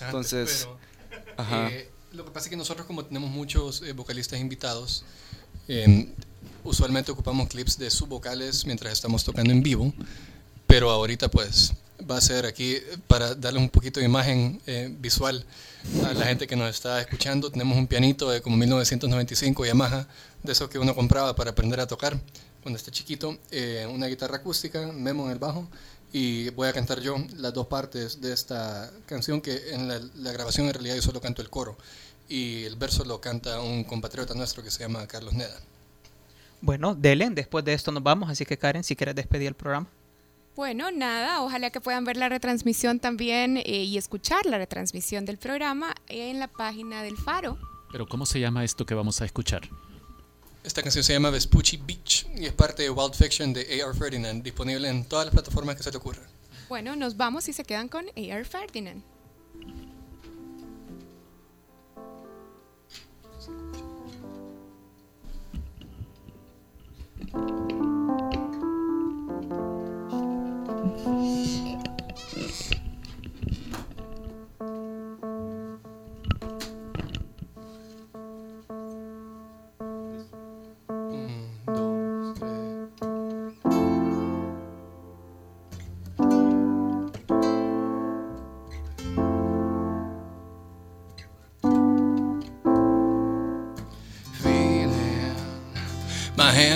[0.08, 0.68] Entonces,
[1.52, 5.06] eh, lo que pasa es que nosotros como tenemos muchos eh, vocalistas invitados,
[5.68, 6.10] eh,
[6.64, 9.94] usualmente ocupamos clips de sus vocales mientras estamos tocando en vivo,
[10.68, 11.74] pero ahorita pues
[12.10, 12.78] va a ser aquí
[13.08, 15.46] para darle un poquito de imagen eh, visual
[16.06, 17.52] a la gente que nos está escuchando.
[17.52, 20.08] Tenemos un pianito de como 1995 Yamaha,
[20.44, 22.20] de eso que uno compraba para aprender a tocar
[22.62, 25.68] cuando está chiquito, eh, una guitarra acústica, Memo en el bajo,
[26.12, 30.32] y voy a cantar yo las dos partes de esta canción que en la, la
[30.32, 31.78] grabación en realidad yo solo canto el coro
[32.28, 35.60] y el verso lo canta un compatriota nuestro que se llama Carlos Neda.
[36.66, 39.88] Bueno, Delen, después de esto nos vamos, así que Karen, si quieres despedir el programa.
[40.56, 45.38] Bueno, nada, ojalá que puedan ver la retransmisión también eh, y escuchar la retransmisión del
[45.38, 47.60] programa en la página del Faro.
[47.92, 49.70] Pero ¿cómo se llama esto que vamos a escuchar?
[50.64, 53.94] Esta canción se llama Vespucci Beach y es parte de Wild Fiction de A.R.
[53.94, 56.26] Ferdinand, disponible en todas las plataformas que se te ocurran.
[56.68, 58.44] Bueno, nos vamos y se quedan con A.R.
[58.44, 59.04] Ferdinand.
[67.36, 67.42] う
[71.10, 71.75] ん。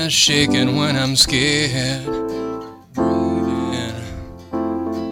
[0.10, 2.04] not shaking when I'm scared.
[2.96, 3.94] Breathing,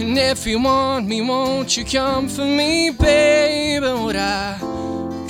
[0.00, 3.86] And if you want me, won't you come for me, baby?
[3.86, 4.58] Would I?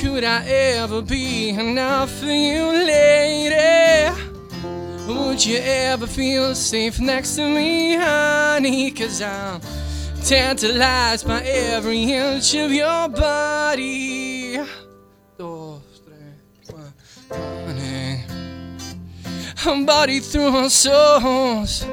[0.00, 3.95] Could I ever be enough for you, lady?
[5.06, 8.90] Would you ever feel safe next to me, honey?
[8.90, 9.60] Cause I'm
[10.24, 14.58] tantalized by every inch of your body.
[15.38, 16.34] Dos, tres,
[16.66, 16.90] cuatro,
[17.66, 18.24] honey.
[19.86, 21.84] Body through our souls.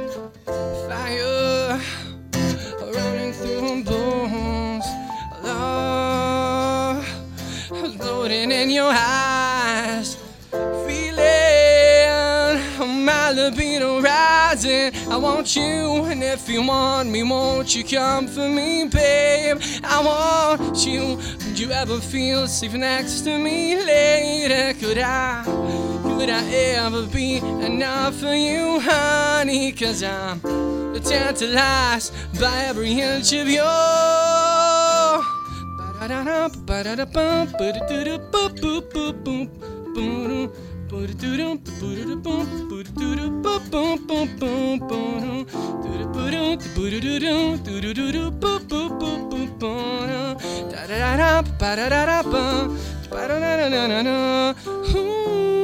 [0.88, 1.80] Fire
[2.96, 4.86] running through our bones.
[5.44, 7.06] Love
[7.68, 9.33] floating in your eyes.
[14.54, 19.60] I want you, and if you want me, won't you come for me, babe?
[19.84, 21.16] I want you.
[21.16, 24.78] Would you ever feel safe next to me, later?
[24.80, 25.44] Could I,
[26.04, 26.44] could I
[26.76, 29.72] ever be enough for you, honey?
[29.72, 30.40] Cause I'm
[31.02, 33.64] tantalized by every inch of your.
[54.96, 55.63] Ooh.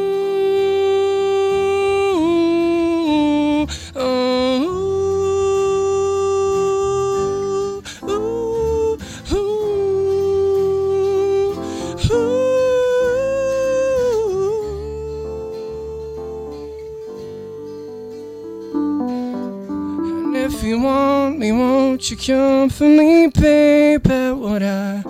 [20.51, 24.31] If you want me, won't you come for me, baby?
[24.31, 25.03] Would I,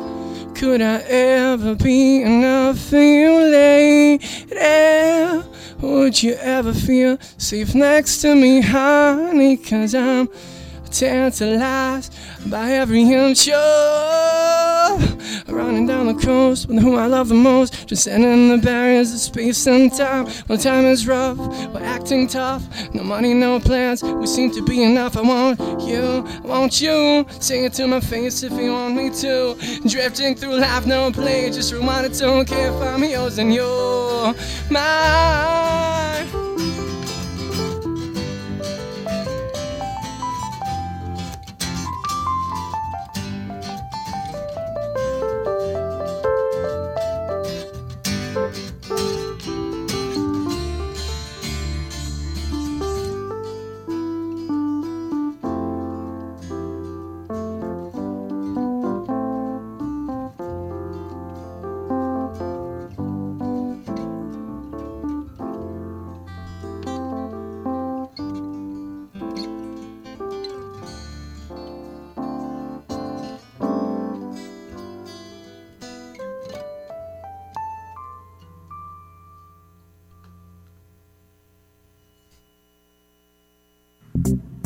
[0.53, 4.25] could I ever be enough for you, lady?
[5.81, 9.55] Would you ever feel safe next to me, honey?
[9.57, 10.27] Cause I'm
[10.91, 12.13] tantalized
[12.49, 14.68] by every inch of
[15.47, 19.65] running down the coast with who I love the most, transcending the barriers of space
[19.67, 20.27] and time.
[20.47, 21.37] When time is rough,
[21.73, 22.63] we're acting tough.
[22.93, 24.03] No money, no plans.
[24.03, 25.17] We seem to be enough.
[25.17, 27.25] I want you, I want you.
[27.39, 29.55] Say it to my face if you want me to.
[29.87, 31.49] Drifting through life, no play.
[31.49, 34.33] Just rewind it, don't care if I'm yours and you're
[34.69, 36.48] mine.